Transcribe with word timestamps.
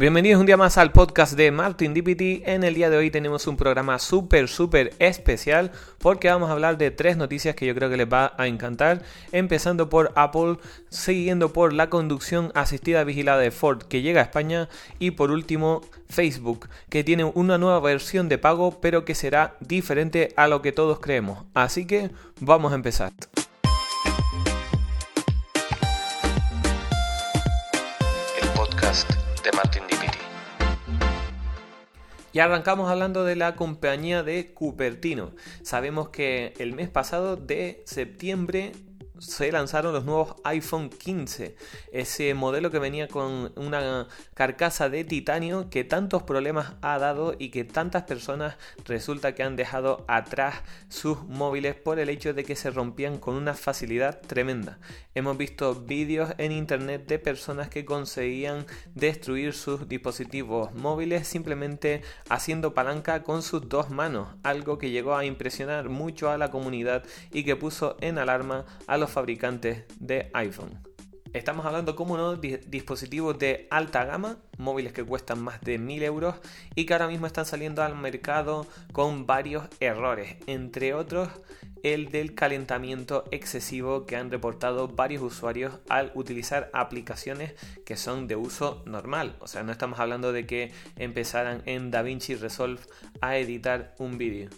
Bienvenidos 0.00 0.40
un 0.40 0.46
día 0.46 0.56
más 0.56 0.78
al 0.78 0.92
podcast 0.92 1.34
de 1.34 1.50
Martin 1.50 1.92
DPT. 1.92 2.48
En 2.48 2.64
el 2.64 2.72
día 2.72 2.88
de 2.88 2.96
hoy 2.96 3.10
tenemos 3.10 3.46
un 3.46 3.58
programa 3.58 3.98
súper, 3.98 4.48
súper 4.48 4.94
especial 4.98 5.72
porque 5.98 6.30
vamos 6.30 6.48
a 6.48 6.52
hablar 6.52 6.78
de 6.78 6.90
tres 6.90 7.18
noticias 7.18 7.54
que 7.54 7.66
yo 7.66 7.74
creo 7.74 7.90
que 7.90 7.98
les 7.98 8.10
va 8.10 8.32
a 8.38 8.46
encantar. 8.46 9.02
Empezando 9.30 9.90
por 9.90 10.10
Apple, 10.16 10.56
siguiendo 10.88 11.52
por 11.52 11.74
la 11.74 11.90
conducción 11.90 12.50
asistida 12.54 13.04
vigilada 13.04 13.42
de 13.42 13.50
Ford 13.50 13.82
que 13.82 14.00
llega 14.00 14.22
a 14.22 14.24
España 14.24 14.70
y 14.98 15.10
por 15.10 15.30
último 15.30 15.82
Facebook 16.08 16.70
que 16.88 17.04
tiene 17.04 17.24
una 17.24 17.58
nueva 17.58 17.80
versión 17.80 18.30
de 18.30 18.38
pago 18.38 18.80
pero 18.80 19.04
que 19.04 19.14
será 19.14 19.58
diferente 19.60 20.32
a 20.34 20.48
lo 20.48 20.62
que 20.62 20.72
todos 20.72 21.00
creemos. 21.00 21.44
Así 21.52 21.84
que 21.84 22.10
vamos 22.40 22.72
a 22.72 22.76
empezar. 22.76 23.12
Y 32.32 32.38
arrancamos 32.38 32.90
hablando 32.90 33.24
de 33.24 33.36
la 33.36 33.56
compañía 33.56 34.22
de 34.22 34.52
Cupertino. 34.52 35.32
Sabemos 35.62 36.10
que 36.10 36.54
el 36.58 36.72
mes 36.72 36.88
pasado 36.88 37.36
de 37.36 37.82
septiembre 37.86 38.72
se 39.20 39.52
lanzaron 39.52 39.92
los 39.92 40.04
nuevos 40.04 40.34
iPhone 40.44 40.88
15, 40.88 41.54
ese 41.92 42.32
modelo 42.32 42.70
que 42.70 42.78
venía 42.78 43.06
con 43.06 43.52
una 43.54 44.08
carcasa 44.32 44.88
de 44.88 45.04
titanio 45.04 45.68
que 45.68 45.84
tantos 45.84 46.22
problemas 46.22 46.72
ha 46.80 46.98
dado 46.98 47.34
y 47.38 47.50
que 47.50 47.64
tantas 47.64 48.04
personas 48.04 48.56
resulta 48.86 49.34
que 49.34 49.42
han 49.42 49.56
dejado 49.56 50.04
atrás 50.08 50.62
sus 50.88 51.22
móviles 51.24 51.74
por 51.74 51.98
el 51.98 52.08
hecho 52.08 52.32
de 52.32 52.44
que 52.44 52.56
se 52.56 52.70
rompían 52.70 53.18
con 53.18 53.34
una 53.34 53.52
facilidad 53.54 54.22
tremenda. 54.22 54.78
Hemos 55.14 55.36
visto 55.36 55.74
vídeos 55.74 56.32
en 56.38 56.52
internet 56.52 57.06
de 57.06 57.18
personas 57.18 57.68
que 57.68 57.84
conseguían 57.84 58.64
destruir 58.94 59.52
sus 59.52 59.86
dispositivos 59.86 60.72
móviles 60.72 61.28
simplemente 61.28 62.02
haciendo 62.30 62.72
palanca 62.72 63.22
con 63.22 63.42
sus 63.42 63.68
dos 63.68 63.90
manos, 63.90 64.28
algo 64.42 64.78
que 64.78 64.90
llegó 64.90 65.14
a 65.14 65.26
impresionar 65.26 65.90
mucho 65.90 66.30
a 66.30 66.38
la 66.38 66.50
comunidad 66.50 67.04
y 67.32 67.44
que 67.44 67.56
puso 67.56 67.96
en 68.00 68.16
alarma 68.16 68.64
a 68.86 68.96
los 68.96 69.09
fabricantes 69.12 69.84
de 69.98 70.30
iPhone. 70.34 70.78
Estamos 71.32 71.64
hablando, 71.64 71.94
como 71.94 72.16
no, 72.16 72.34
de 72.34 72.58
dispositivos 72.66 73.38
de 73.38 73.68
alta 73.70 74.04
gama, 74.04 74.38
móviles 74.58 74.92
que 74.92 75.04
cuestan 75.04 75.40
más 75.40 75.60
de 75.60 75.78
1000 75.78 76.02
euros 76.02 76.34
y 76.74 76.86
que 76.86 76.92
ahora 76.92 77.06
mismo 77.06 77.26
están 77.26 77.46
saliendo 77.46 77.84
al 77.84 77.94
mercado 77.94 78.66
con 78.92 79.26
varios 79.26 79.68
errores, 79.78 80.38
entre 80.48 80.92
otros 80.92 81.28
el 81.84 82.10
del 82.10 82.34
calentamiento 82.34 83.24
excesivo 83.30 84.06
que 84.06 84.16
han 84.16 84.30
reportado 84.30 84.88
varios 84.88 85.22
usuarios 85.22 85.78
al 85.88 86.10
utilizar 86.14 86.68
aplicaciones 86.72 87.54
que 87.86 87.96
son 87.96 88.26
de 88.26 88.36
uso 88.36 88.82
normal. 88.86 89.36
O 89.40 89.46
sea, 89.46 89.62
no 89.62 89.72
estamos 89.72 90.00
hablando 90.00 90.32
de 90.32 90.46
que 90.46 90.72
empezaran 90.96 91.62
en 91.66 91.90
DaVinci 91.90 92.34
Resolve 92.34 92.80
a 93.20 93.36
editar 93.36 93.94
un 93.98 94.18
vídeo. 94.18 94.50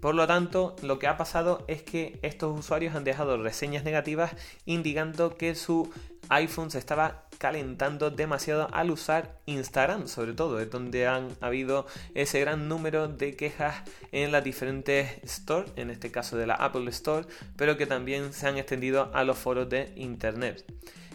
Por 0.00 0.14
lo 0.14 0.26
tanto, 0.26 0.76
lo 0.82 0.98
que 0.98 1.06
ha 1.06 1.16
pasado 1.16 1.64
es 1.66 1.82
que 1.82 2.18
estos 2.22 2.58
usuarios 2.58 2.94
han 2.94 3.04
dejado 3.04 3.36
reseñas 3.36 3.84
negativas 3.84 4.32
indicando 4.64 5.36
que 5.36 5.54
su 5.54 5.90
iPhone 6.28 6.70
se 6.70 6.78
estaba 6.78 7.24
calentando 7.38 8.10
demasiado 8.10 8.68
al 8.72 8.90
usar 8.90 9.38
Instagram, 9.46 10.08
sobre 10.08 10.32
todo, 10.32 10.60
es 10.60 10.70
donde 10.70 11.06
han 11.06 11.28
habido 11.40 11.86
ese 12.14 12.40
gran 12.40 12.68
número 12.68 13.08
de 13.08 13.36
quejas 13.36 13.82
en 14.12 14.32
las 14.32 14.44
diferentes 14.44 15.20
stores, 15.24 15.70
en 15.76 15.90
este 15.90 16.10
caso 16.10 16.36
de 16.36 16.46
la 16.46 16.54
Apple 16.54 16.90
Store, 16.90 17.26
pero 17.56 17.76
que 17.76 17.86
también 17.86 18.32
se 18.32 18.48
han 18.48 18.58
extendido 18.58 19.10
a 19.14 19.24
los 19.24 19.38
foros 19.38 19.68
de 19.68 19.92
Internet. 19.96 20.64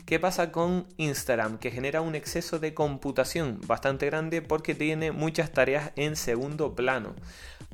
¿Qué 0.06 0.20
pasa 0.20 0.52
con 0.52 0.86
Instagram? 0.98 1.60
Que 1.60 1.72
genera 1.72 2.02
un 2.02 2.14
exceso 2.14 2.60
de 2.60 2.74
computación 2.74 3.62
bastante 3.66 4.06
grande 4.08 4.42
porque 4.42 4.76
tiene 4.76 5.14
muchas 5.14 5.54
tareas 5.54 5.92
en 5.96 6.18
segundo 6.18 6.76
plano. 6.76 7.16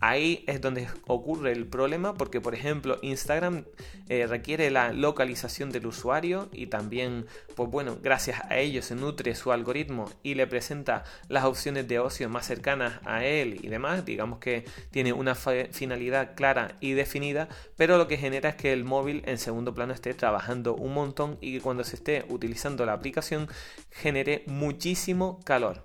Ahí 0.01 0.45
es 0.47 0.61
donde 0.61 0.87
ocurre 1.07 1.51
el 1.51 1.65
problema 1.65 2.13
porque, 2.13 2.39
por 2.39 2.55
ejemplo, 2.55 2.99
Instagram 3.01 3.65
eh, 4.07 4.27
requiere 4.27 4.69
la 4.69 4.93
localización 4.93 5.71
del 5.71 5.87
usuario 5.87 6.47
y 6.53 6.67
también, 6.67 7.25
pues 7.55 7.69
bueno, 7.69 7.97
gracias 8.01 8.41
a 8.49 8.57
ello 8.57 8.81
se 8.81 8.95
nutre 8.95 9.35
su 9.35 9.51
algoritmo 9.51 10.09
y 10.23 10.35
le 10.35 10.47
presenta 10.47 11.03
las 11.27 11.43
opciones 11.43 11.87
de 11.87 11.99
ocio 11.99 12.29
más 12.29 12.45
cercanas 12.45 13.01
a 13.03 13.25
él 13.25 13.59
y 13.61 13.67
demás. 13.67 14.05
Digamos 14.05 14.39
que 14.39 14.63
tiene 14.91 15.11
una 15.11 15.35
finalidad 15.35 16.33
clara 16.35 16.75
y 16.79 16.93
definida, 16.93 17.49
pero 17.75 17.97
lo 17.97 18.07
que 18.07 18.17
genera 18.17 18.49
es 18.49 18.55
que 18.55 18.71
el 18.71 18.85
móvil 18.85 19.23
en 19.25 19.37
segundo 19.37 19.73
plano 19.73 19.93
esté 19.93 20.13
trabajando 20.13 20.75
un 20.75 20.93
montón 20.93 21.37
y 21.41 21.53
que 21.53 21.61
cuando 21.61 21.83
se 21.83 21.97
esté 21.97 22.18
utilizando 22.29 22.85
la 22.85 22.93
aplicación 22.93 23.47
genere 23.91 24.43
muchísimo 24.47 25.39
calor. 25.43 25.83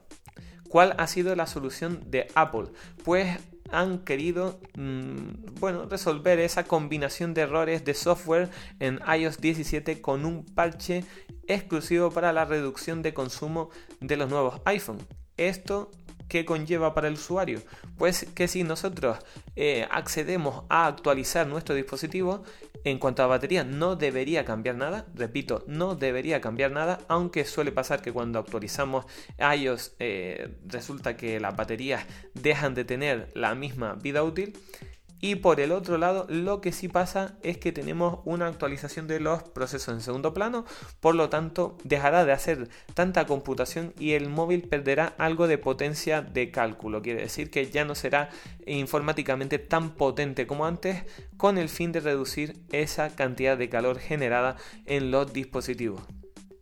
¿Cuál 0.69 0.95
ha 0.99 1.07
sido 1.07 1.37
la 1.37 1.47
solución 1.47 2.03
de 2.11 2.27
Apple? 2.35 2.67
Pues 3.05 3.39
han 3.71 4.01
querido 4.01 4.61
mm, 4.77 5.59
bueno, 5.61 5.87
resolver 5.87 6.39
esa 6.41 6.65
combinación 6.65 7.35
de 7.35 7.43
errores 7.43 7.85
de 7.85 7.95
software 7.95 8.51
en 8.81 9.01
iOS 9.07 9.41
17 9.41 10.01
con 10.01 10.25
un 10.25 10.45
parche 10.45 11.05
exclusivo 11.47 12.11
para 12.11 12.33
la 12.33 12.45
reducción 12.45 13.03
de 13.03 13.15
consumo 13.15 13.71
de 14.01 14.17
los 14.17 14.29
nuevos 14.29 14.61
iPhone. 14.65 14.99
Esto 15.37 15.91
¿Qué 16.29 16.45
conlleva 16.45 16.95
para 16.95 17.09
el 17.09 17.15
usuario? 17.15 17.61
Pues 17.99 18.27
que 18.35 18.49
si 18.49 18.65
nosotros 18.65 19.19
eh, 19.57 19.87
accedemos 19.91 20.65
a 20.69 20.87
actualizar 20.87 21.47
nuestro 21.47 21.75
dispositivo, 21.75 22.43
en 22.85 22.99
cuanto 22.99 23.23
a 23.23 23.27
batería 23.27 23.65
no 23.65 23.97
debería 23.97 24.45
cambiar 24.45 24.77
nada, 24.77 25.07
repito, 25.15 25.65
no 25.67 25.95
debería 25.95 26.41
cambiar 26.41 26.71
nada, 26.71 27.01
aunque 27.09 27.45
suele 27.45 27.73
pasar 27.73 28.03
que 28.03 28.13
cuando 28.13 28.39
actualizamos 28.39 29.07
iOS 29.39 29.97
eh, 29.99 30.57
resulta 30.67 31.17
que 31.17 31.41
las 31.41 31.57
baterías 31.57 32.05
dejan 32.35 32.75
de 32.75 32.85
tener 32.85 33.31
la 33.35 33.55
misma 33.55 33.95
vida 33.95 34.23
útil. 34.23 34.57
Y 35.21 35.37
por 35.37 35.61
el 35.61 35.73
otro 35.73 35.97
lado, 35.97 36.27
lo 36.29 36.61
que 36.61 36.73
sí 36.73 36.89
pasa 36.89 37.39
es 37.43 37.57
que 37.57 37.73
tenemos 37.73 38.21
una 38.25 38.47
actualización 38.47 39.07
de 39.07 39.21
los 39.21 39.43
procesos 39.43 39.95
en 39.95 40.01
segundo 40.03 40.35
plano, 40.35 40.65
por 41.01 41.15
lo 41.15 41.31
tanto 41.31 41.79
dejará 41.85 42.25
de 42.25 42.33
hacer 42.33 42.69
tanta 42.93 43.27
computación 43.27 43.95
y 43.99 44.13
el 44.13 44.29
móvil 44.29 44.63
perderá 44.63 45.15
algo 45.19 45.47
de 45.47 45.59
potencia 45.59 46.21
de 46.21 46.51
cálculo. 46.51 47.01
Quiere 47.01 47.23
decir 47.23 47.51
que 47.51 47.71
ya 47.71 47.85
no 47.85 47.95
será 47.95 48.29
informáticamente 48.67 49.59
tan 49.59 49.91
potente 49.95 50.47
como 50.47 50.67
antes, 50.67 51.05
con 51.37 51.59
el 51.59 51.69
fin 51.69 51.93
de 51.93 52.01
reducir 52.01 52.61
esa 52.73 53.15
cantidad 53.15 53.57
de 53.57 53.69
calor 53.69 53.99
generada 53.99 54.57
en 54.85 55.11
los 55.11 55.33
dispositivos. 55.33 56.03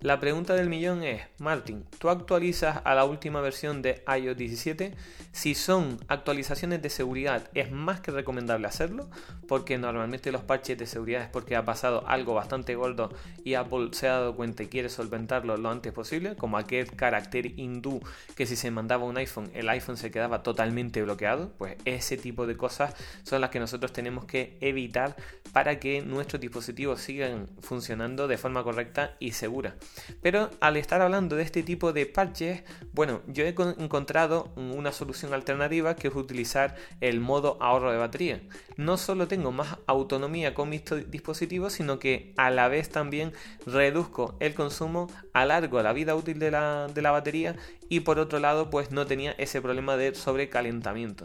La 0.02 0.18
pregunta 0.18 0.54
del 0.54 0.68
millón 0.68 1.04
es, 1.04 1.22
Martin, 1.38 1.84
¿tú 2.00 2.08
actualizas 2.08 2.80
a 2.82 2.92
la 2.96 3.04
última 3.04 3.40
versión 3.40 3.82
de 3.82 4.02
iOS 4.08 4.36
17? 4.36 4.96
Si 5.30 5.54
son 5.54 5.96
actualizaciones 6.08 6.82
de 6.82 6.90
seguridad, 6.90 7.48
es 7.54 7.70
más 7.70 8.00
que 8.00 8.10
recomendable 8.10 8.66
hacerlo, 8.66 9.08
porque 9.46 9.78
normalmente 9.78 10.32
los 10.32 10.42
parches 10.42 10.76
de 10.76 10.86
seguridad 10.86 11.22
es 11.22 11.28
porque 11.28 11.54
ha 11.54 11.64
pasado 11.64 12.04
algo 12.08 12.34
bastante 12.34 12.74
gordo 12.74 13.10
y 13.44 13.54
Apple 13.54 13.90
se 13.92 14.08
ha 14.08 14.14
dado 14.14 14.34
cuenta 14.34 14.64
y 14.64 14.66
quiere 14.66 14.88
solventarlo 14.88 15.56
lo 15.56 15.70
antes 15.70 15.92
posible, 15.92 16.34
como 16.34 16.58
aquel 16.58 16.90
carácter 16.90 17.56
hindú 17.56 18.00
que 18.34 18.46
si 18.46 18.56
se 18.56 18.72
mandaba 18.72 19.04
un 19.04 19.18
iPhone, 19.18 19.52
el 19.54 19.68
iPhone 19.68 19.96
se 19.96 20.10
quedaba 20.10 20.42
totalmente 20.42 21.00
bloqueado, 21.02 21.52
pues 21.58 21.76
ese 21.84 22.16
tipo 22.16 22.48
de 22.48 22.56
cosas 22.56 22.92
son 23.22 23.40
las 23.40 23.50
que 23.50 23.60
nosotros 23.60 23.92
tenemos 23.92 24.24
que 24.24 24.58
evitar 24.60 25.14
para 25.52 25.78
que 25.78 26.02
nuestros 26.02 26.40
dispositivos 26.40 27.00
sigan 27.00 27.46
funcionando 27.60 28.26
de 28.26 28.36
forma 28.36 28.64
correcta 28.64 29.14
y 29.20 29.30
segura. 29.30 29.76
Pero 30.20 30.50
al 30.60 30.76
estar 30.76 31.00
hablando 31.00 31.36
de 31.36 31.42
este 31.42 31.62
tipo 31.62 31.92
de 31.92 32.06
parches, 32.06 32.62
bueno, 32.92 33.22
yo 33.26 33.44
he 33.44 33.54
encontrado 33.78 34.52
una 34.56 34.92
solución 34.92 35.34
alternativa 35.34 35.96
que 35.96 36.08
es 36.08 36.14
utilizar 36.14 36.76
el 37.00 37.20
modo 37.20 37.56
ahorro 37.60 37.92
de 37.92 37.98
batería. 37.98 38.42
No 38.76 38.96
solo 38.96 39.28
tengo 39.28 39.52
más 39.52 39.78
autonomía 39.86 40.54
con 40.54 40.68
mis 40.68 40.82
dispositivos, 41.08 41.74
sino 41.74 41.98
que 41.98 42.32
a 42.36 42.50
la 42.50 42.68
vez 42.68 42.88
también 42.90 43.32
reduzco 43.66 44.36
el 44.40 44.54
consumo, 44.54 45.10
alargo 45.32 45.82
la 45.82 45.92
vida 45.92 46.14
útil 46.14 46.38
de 46.38 46.50
la, 46.50 46.88
de 46.92 47.02
la 47.02 47.10
batería 47.10 47.56
y 47.88 48.00
por 48.00 48.18
otro 48.18 48.38
lado 48.38 48.70
pues 48.70 48.90
no 48.90 49.06
tenía 49.06 49.32
ese 49.32 49.60
problema 49.60 49.96
de 49.96 50.14
sobrecalentamiento 50.14 51.24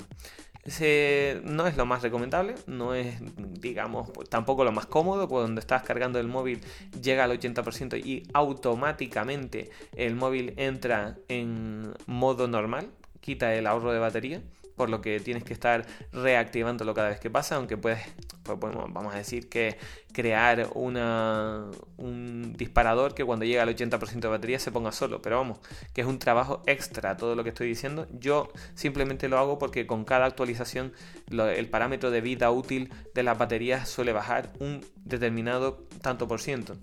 no 1.44 1.68
es 1.68 1.78
lo 1.78 1.86
más 1.86 2.02
recomendable, 2.02 2.56
no 2.68 2.94
es, 2.94 3.16
digamos, 3.60 4.12
tampoco 4.30 4.66
lo 4.66 4.72
más 4.72 4.86
cómodo. 4.86 5.28
Cuando 5.30 5.62
estás 5.62 5.84
cargando 5.84 6.19
el 6.19 6.28
móvil 6.28 6.62
llega 7.02 7.24
al 7.24 7.31
80% 7.31 8.06
y 8.06 8.24
automáticamente 8.34 9.69
el 9.96 10.16
móvil 10.16 10.54
entra 10.58 11.18
en 11.30 11.94
modo 12.06 12.48
normal, 12.48 12.90
quita 13.22 13.54
el 13.56 13.66
ahorro 13.66 13.94
de 13.94 14.00
batería 14.00 14.42
por 14.78 14.90
lo 14.90 15.02
que 15.02 15.20
tienes 15.20 15.44
que 15.44 15.52
estar 15.52 15.86
reactivándolo 16.14 16.94
cada 16.94 17.10
vez 17.10 17.20
que 17.20 17.30
pasa, 17.30 17.56
aunque 17.56 17.76
puedes, 17.76 18.00
pues, 18.44 18.58
vamos 18.60 19.14
a 19.14 19.18
decir 19.18 19.50
que 19.50 19.78
crear 20.14 20.70
una, 20.76 21.66
un 21.98 22.54
disparador 22.56 23.14
que 23.14 23.26
cuando 23.26 23.44
llega 23.44 23.64
al 23.64 23.76
80% 23.76 24.20
de 24.20 24.28
batería 24.28 24.60
se 24.60 24.72
ponga 24.72 24.92
solo, 24.92 25.22
pero 25.22 25.38
vamos, 25.38 25.60
que 25.94 26.02
es 26.02 26.08
un 26.08 26.20
trabajo 26.20 26.62
extra 26.68 27.18
todo 27.18 27.36
lo 27.36 27.44
que 27.44 27.50
estoy 27.50 27.68
diciendo. 27.68 28.08
Yo 28.12 28.50
simplemente 28.76 29.28
lo 29.28 29.40
hago 29.40 29.58
porque 29.58 29.88
con 29.88 30.06
cada 30.06 30.26
actualización 30.26 30.94
el 31.30 31.70
parámetro 31.70 32.12
de 32.12 32.22
vida 32.22 32.52
útil 32.52 32.94
de 33.16 33.24
las 33.24 33.38
baterías 33.38 33.90
suele 33.90 34.14
bajar 34.14 34.54
un 34.60 34.86
determinado 35.04 35.88
tanto 36.02 36.28
por 36.28 36.40
ciento. 36.40 36.78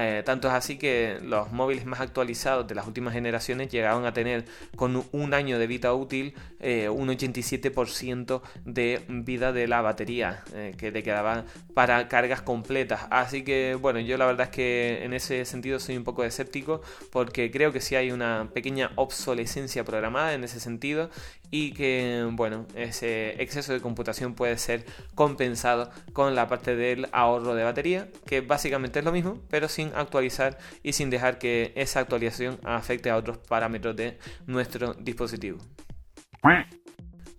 Eh, 0.00 0.22
tanto 0.24 0.48
es 0.48 0.54
así 0.54 0.78
que 0.78 1.18
los 1.22 1.52
móviles 1.52 1.84
más 1.84 2.00
actualizados 2.00 2.66
de 2.66 2.74
las 2.74 2.86
últimas 2.86 3.12
generaciones 3.12 3.70
llegaban 3.70 4.06
a 4.06 4.12
tener 4.12 4.44
con 4.76 5.04
un 5.12 5.34
año 5.34 5.58
de 5.58 5.66
vida 5.66 5.92
útil 5.92 6.34
eh, 6.60 6.88
un 6.88 7.08
87% 7.08 8.42
de 8.64 9.04
vida 9.08 9.52
de 9.52 9.66
la 9.68 9.82
batería 9.82 10.44
eh, 10.54 10.74
que 10.78 10.92
te 10.92 11.02
quedaba 11.02 11.44
para 11.74 12.08
cargas 12.08 12.42
completas. 12.42 13.06
Así 13.10 13.44
que 13.44 13.76
bueno, 13.80 14.00
yo 14.00 14.16
la 14.16 14.26
verdad 14.26 14.48
es 14.48 14.52
que 14.52 15.04
en 15.04 15.12
ese 15.12 15.44
sentido 15.44 15.78
soy 15.78 15.96
un 15.96 16.04
poco 16.04 16.24
escéptico 16.24 16.80
porque 17.10 17.50
creo 17.50 17.72
que 17.72 17.80
sí 17.80 17.96
hay 17.96 18.10
una 18.12 18.48
pequeña 18.52 18.92
obsolescencia 18.96 19.84
programada 19.84 20.34
en 20.34 20.44
ese 20.44 20.60
sentido 20.60 21.10
y 21.50 21.72
que 21.72 22.26
bueno, 22.32 22.66
ese 22.74 23.40
exceso 23.42 23.74
de 23.74 23.80
computación 23.80 24.34
puede 24.34 24.56
ser 24.56 24.86
compensado 25.14 25.90
con 26.12 26.34
la 26.34 26.48
parte 26.48 26.76
del 26.76 27.08
ahorro 27.12 27.54
de 27.54 27.62
batería, 27.62 28.08
que 28.26 28.40
básicamente 28.40 29.00
es 29.00 29.04
lo 29.04 29.12
mismo, 29.12 29.38
pero 29.50 29.68
sin 29.68 29.81
actualizar 29.94 30.58
y 30.82 30.92
sin 30.92 31.10
dejar 31.10 31.38
que 31.38 31.72
esa 31.76 32.00
actualización 32.00 32.58
afecte 32.64 33.10
a 33.10 33.16
otros 33.16 33.38
parámetros 33.38 33.96
de 33.96 34.18
nuestro 34.46 34.94
dispositivo. 34.94 35.58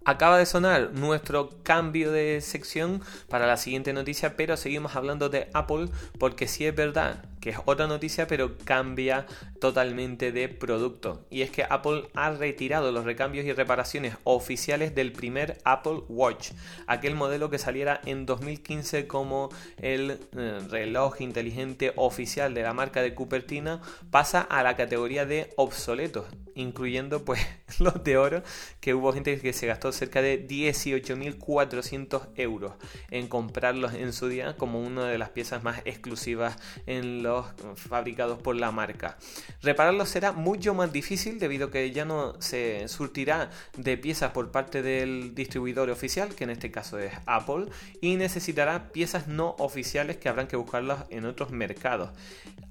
Acaba 0.06 0.38
de 0.38 0.46
sonar 0.46 0.92
nuestro 0.94 1.50
cambio 1.64 2.12
de 2.12 2.42
sección 2.42 3.02
para 3.30 3.48
la 3.48 3.56
siguiente 3.56 3.94
noticia, 3.94 4.36
pero 4.36 4.58
seguimos 4.58 4.96
hablando 4.98 5.30
de 5.30 5.50
Apple 5.54 5.88
porque 6.20 6.48
sí 6.48 6.66
es 6.66 6.76
verdad 6.76 7.24
que 7.44 7.50
es 7.50 7.58
otra 7.66 7.88
noticia, 7.88 8.26
pero 8.26 8.56
cambia 8.64 9.26
totalmente 9.60 10.32
de 10.32 10.48
producto. 10.48 11.26
Y 11.30 11.42
es 11.42 11.52
que 11.52 11.66
Apple 11.70 12.06
ha 12.14 12.30
retirado 12.30 12.94
los 12.94 13.04
recambios 13.04 13.46
y 13.46 13.52
reparaciones 13.52 14.16
oficiales 14.24 14.96
del 14.96 15.12
primer 15.12 15.58
Apple 15.66 16.04
Watch, 16.08 16.52
aquel 16.88 17.16
modelo 17.16 17.50
que 17.50 17.58
saliera 17.58 18.00
en 18.06 18.26
2015 18.26 19.08
como 19.08 19.50
el 19.76 20.22
eh, 20.38 20.60
reloj 20.70 21.20
inteligente 21.20 21.92
oficial 21.98 22.54
de 22.54 22.64
la 22.64 22.74
marca 22.74 23.02
de 23.02 23.14
Cupertino, 23.14 23.82
pasa 24.10 24.40
a 24.40 24.64
la 24.64 24.78
categoría 24.78 25.26
de 25.26 25.50
obsoletos, 25.58 26.26
incluyendo 26.56 27.26
pues 27.26 27.46
los 27.80 28.06
de 28.06 28.16
oro, 28.16 28.42
que 28.80 28.94
hubo 28.94 29.12
gente 29.12 29.38
que 29.38 29.52
se 29.52 29.68
gastó 29.68 29.92
cerca 29.92 30.22
de 30.22 30.48
18.400 30.48 32.30
euros 32.38 32.72
en 33.12 33.28
comprarlos 33.28 33.96
en 33.96 34.14
su 34.14 34.30
día 34.30 34.56
como 34.56 34.80
una 34.80 35.08
de 35.08 35.18
las 35.18 35.32
piezas 35.32 35.62
más 35.62 35.82
exclusivas 35.84 36.58
en 36.86 37.22
los 37.22 37.33
fabricados 37.76 38.40
por 38.40 38.56
la 38.56 38.72
marca. 38.72 39.18
Repararlos 39.62 40.10
será 40.10 40.32
mucho 40.32 40.74
más 40.74 40.92
difícil 40.92 41.40
debido 41.40 41.68
a 41.68 41.72
que 41.72 41.92
ya 41.92 42.06
no 42.06 42.40
se 42.42 42.88
surtirá 42.88 43.50
de 43.78 43.98
piezas 43.98 44.32
por 44.32 44.52
parte 44.52 44.82
del 44.82 45.36
distribuidor 45.36 45.90
oficial, 45.90 46.36
que 46.36 46.44
en 46.44 46.50
este 46.52 46.72
caso 46.72 47.00
es 47.00 47.14
Apple, 47.26 47.68
y 48.02 48.16
necesitará 48.16 48.92
piezas 48.92 49.28
no 49.28 49.56
oficiales 49.60 50.18
que 50.18 50.30
habrán 50.30 50.48
que 50.48 50.56
buscarlas 50.56 51.06
en 51.10 51.26
otros 51.26 51.52
mercados. 51.52 52.10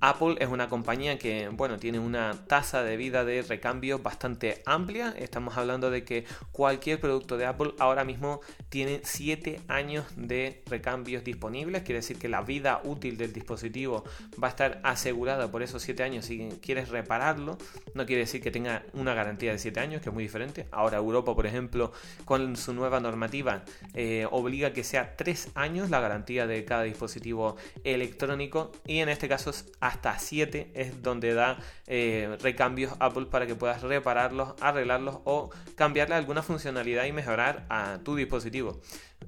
Apple 0.00 0.36
es 0.40 0.48
una 0.48 0.68
compañía 0.68 1.18
que, 1.18 1.48
bueno, 1.48 1.78
tiene 1.78 2.00
una 2.00 2.44
tasa 2.46 2.82
de 2.82 2.96
vida 2.96 3.24
de 3.24 3.42
recambio 3.42 4.00
bastante 4.00 4.60
amplia. 4.66 5.14
Estamos 5.16 5.56
hablando 5.56 5.90
de 5.90 6.04
que 6.04 6.24
cualquier 6.50 6.98
producto 7.00 7.36
de 7.36 7.46
Apple 7.46 7.74
ahora 7.78 8.04
mismo 8.04 8.40
tiene 8.68 9.00
7 9.04 9.60
años 9.68 10.04
de 10.16 10.62
recambios 10.66 11.22
disponibles. 11.22 11.82
Quiere 11.82 12.00
decir 12.00 12.18
que 12.18 12.28
la 12.28 12.42
vida 12.42 12.80
útil 12.84 13.16
del 13.16 13.32
dispositivo 13.32 14.04
va 14.42 14.48
a 14.48 14.50
estar 14.52 14.80
asegurada 14.82 15.50
por 15.50 15.62
esos 15.62 15.82
7 15.82 16.02
años 16.02 16.26
si 16.26 16.48
quieres 16.62 16.88
repararlo. 16.88 17.58
No 17.94 18.06
quiere 18.06 18.22
decir 18.22 18.40
que 18.40 18.50
tenga 18.50 18.84
una 18.92 19.14
garantía 19.14 19.52
de 19.52 19.58
7 19.58 19.80
años, 19.80 20.02
que 20.02 20.08
es 20.10 20.14
muy 20.14 20.22
diferente. 20.22 20.66
Ahora 20.70 20.98
Europa, 20.98 21.34
por 21.34 21.46
ejemplo, 21.46 21.92
con 22.24 22.56
su 22.56 22.72
nueva 22.72 23.00
normativa, 23.00 23.64
eh, 23.94 24.26
obliga 24.30 24.72
que 24.72 24.84
sea 24.84 25.16
3 25.16 25.50
años 25.54 25.90
la 25.90 26.00
garantía 26.00 26.46
de 26.46 26.64
cada 26.64 26.84
dispositivo 26.84 27.56
electrónico. 27.84 28.72
Y 28.86 28.98
en 28.98 29.08
este 29.08 29.28
caso 29.28 29.52
hasta 29.80 30.18
7 30.18 30.70
es 30.74 31.02
donde 31.02 31.34
da 31.34 31.58
eh, 31.86 32.36
recambios 32.40 32.94
Apple 33.00 33.26
para 33.26 33.46
que 33.46 33.54
puedas 33.54 33.82
repararlos, 33.82 34.54
arreglarlos 34.60 35.18
o 35.24 35.50
cambiarle 35.74 36.14
alguna 36.14 36.42
funcionalidad 36.42 37.04
y 37.04 37.12
mejorar 37.12 37.66
a 37.68 37.98
tu 38.04 38.16
dispositivo. 38.16 38.80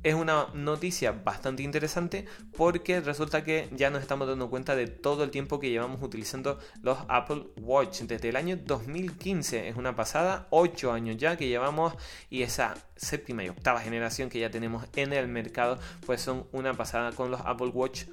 Es 0.05 0.15
una 0.15 0.49
noticia 0.53 1.13
bastante 1.13 1.63
interesante 1.63 2.27
porque 2.59 3.01
resulta 3.01 3.43
que 3.43 3.71
ya 3.73 3.89
nos 3.89 4.03
estamos 4.03 4.29
dando 4.29 4.51
cuenta 4.51 4.77
de 4.77 4.87
todo 4.87 5.25
el 5.25 5.31
tiempo 5.31 5.59
que 5.59 5.71
llevamos 5.71 6.03
utilizando 6.03 6.59
los 6.83 6.99
Apple 7.09 7.47
Watch. 7.57 8.03
Desde 8.03 8.29
el 8.29 8.37
año 8.37 8.59
2015 8.63 9.67
es 9.67 9.77
una 9.77 9.97
pasada, 9.97 10.47
8 10.51 10.93
años 10.93 11.17
ya 11.17 11.39
que 11.39 11.49
llevamos 11.49 11.95
y 12.29 12.43
esa 12.43 12.75
séptima 12.97 13.45
y 13.45 13.49
octava 13.49 13.81
generación 13.81 14.29
que 14.29 14.41
ya 14.41 14.51
tenemos 14.51 14.85
en 14.95 15.15
el 15.15 15.27
mercado 15.27 15.79
pues 16.05 16.21
son 16.21 16.49
una 16.53 16.75
pasada 16.75 17.13
con 17.13 17.31
los 17.31 17.41
Apple 17.41 17.69
Watch 17.69 18.05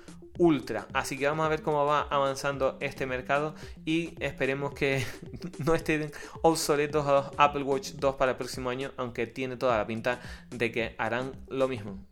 Ultra. 0.42 0.88
Así 0.92 1.20
que 1.20 1.28
vamos 1.28 1.46
a 1.46 1.50
ver 1.50 1.62
cómo 1.62 1.86
va 1.86 2.02
avanzando 2.10 2.76
este 2.80 3.06
mercado 3.06 3.54
y 3.86 4.16
esperemos 4.20 4.74
que 4.74 5.06
no 5.64 5.76
estén 5.76 6.12
obsoletos 6.42 7.06
los 7.06 7.28
Apple 7.38 7.62
Watch 7.62 7.92
2 7.92 8.16
para 8.16 8.32
el 8.32 8.38
próximo 8.38 8.72
año, 8.72 8.92
aunque 8.98 9.28
tiene 9.28 9.56
toda 9.56 9.78
la 9.78 9.86
pinta 9.86 10.20
de 10.50 10.72
que 10.72 10.96
harán 10.98 11.34
lo 11.48 11.68
mismo. 11.68 12.04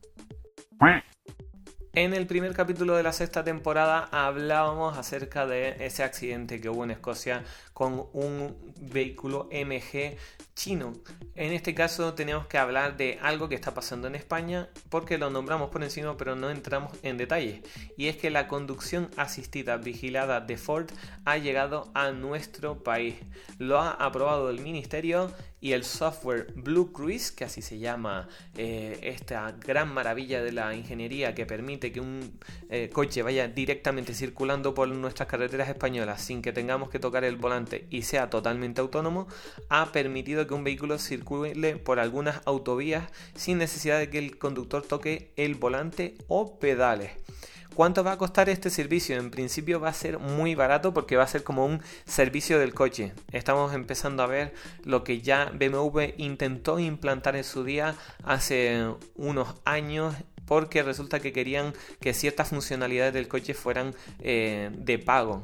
En 1.99 2.13
el 2.13 2.27
primer 2.27 2.53
capítulo 2.53 2.95
de 2.95 3.03
la 3.03 3.11
sexta 3.11 3.43
temporada 3.43 4.07
hablábamos 4.13 4.97
acerca 4.97 5.45
de 5.45 5.85
ese 5.85 6.01
accidente 6.01 6.61
que 6.61 6.69
hubo 6.69 6.85
en 6.85 6.91
Escocia 6.91 7.43
con 7.73 8.05
un 8.13 8.55
vehículo 8.79 9.49
MG 9.51 10.15
chino. 10.55 10.93
En 11.35 11.51
este 11.51 11.75
caso 11.75 12.13
tenemos 12.13 12.47
que 12.47 12.57
hablar 12.57 12.95
de 12.95 13.19
algo 13.21 13.49
que 13.49 13.55
está 13.55 13.73
pasando 13.73 14.07
en 14.07 14.15
España 14.15 14.69
porque 14.87 15.17
lo 15.17 15.29
nombramos 15.29 15.71
por 15.71 15.83
encima 15.83 16.15
pero 16.15 16.37
no 16.37 16.49
entramos 16.49 16.93
en 17.03 17.17
detalle. 17.17 17.63
Y 17.97 18.07
es 18.07 18.15
que 18.15 18.29
la 18.29 18.47
conducción 18.47 19.09
asistida 19.17 19.75
vigilada 19.75 20.39
de 20.39 20.55
Ford 20.55 20.89
ha 21.25 21.37
llegado 21.37 21.91
a 21.95 22.11
nuestro 22.11 22.81
país. 22.81 23.15
Lo 23.57 23.77
ha 23.77 23.91
aprobado 23.91 24.49
el 24.49 24.61
ministerio 24.61 25.33
y 25.61 25.73
el 25.73 25.83
software 25.83 26.53
Blue 26.55 26.91
Cruise, 26.91 27.31
que 27.31 27.43
así 27.43 27.61
se 27.61 27.79
llama 27.79 28.27
eh, 28.55 28.99
esta 29.03 29.51
gran 29.51 29.93
maravilla 29.93 30.41
de 30.41 30.51
la 30.51 30.73
ingeniería 30.73 31.35
que 31.35 31.45
permite 31.45 31.91
que 31.91 31.99
un 31.99 32.39
eh, 32.69 32.89
coche 32.93 33.21
vaya 33.21 33.47
directamente 33.47 34.13
circulando 34.13 34.73
por 34.73 34.87
nuestras 34.87 35.27
carreteras 35.27 35.69
españolas 35.69 36.21
sin 36.21 36.41
que 36.41 36.53
tengamos 36.53 36.89
que 36.89 36.99
tocar 36.99 37.23
el 37.23 37.35
volante 37.35 37.87
y 37.89 38.03
sea 38.03 38.29
totalmente 38.29 38.81
autónomo, 38.81 39.27
ha 39.69 39.91
permitido 39.91 40.47
que 40.47 40.53
un 40.53 40.63
vehículo 40.63 40.97
circule 40.97 41.77
por 41.77 41.99
algunas 41.99 42.41
autovías 42.45 43.09
sin 43.35 43.57
necesidad 43.57 43.99
de 43.99 44.09
que 44.09 44.19
el 44.19 44.37
conductor 44.37 44.83
toque 44.83 45.33
el 45.35 45.55
volante 45.55 46.15
o 46.27 46.59
pedales. 46.59 47.11
¿Cuánto 47.75 48.03
va 48.03 48.13
a 48.13 48.17
costar 48.17 48.49
este 48.49 48.69
servicio? 48.69 49.17
En 49.17 49.31
principio 49.31 49.79
va 49.79 49.89
a 49.89 49.93
ser 49.93 50.19
muy 50.19 50.55
barato 50.55 50.93
porque 50.93 51.15
va 51.15 51.23
a 51.23 51.27
ser 51.27 51.43
como 51.43 51.65
un 51.65 51.81
servicio 52.05 52.59
del 52.59 52.73
coche. 52.73 53.13
Estamos 53.31 53.73
empezando 53.73 54.21
a 54.23 54.27
ver 54.27 54.53
lo 54.83 55.03
que 55.03 55.21
ya 55.21 55.51
BMW 55.53 56.13
intentó 56.17 56.79
implantar 56.79 57.35
en 57.35 57.43
su 57.43 57.63
día 57.63 57.95
hace 58.23 58.85
unos 59.15 59.55
años 59.63 60.15
porque 60.49 60.81
resulta 60.81 61.19
que 61.19 61.31
querían 61.31 61.75
que 62.01 62.11
ciertas 62.15 62.49
funcionalidades 62.49 63.13
del 63.13 63.27
coche 63.27 63.53
fueran 63.53 63.93
eh, 64.19 64.71
de 64.73 64.97
pago. 64.97 65.43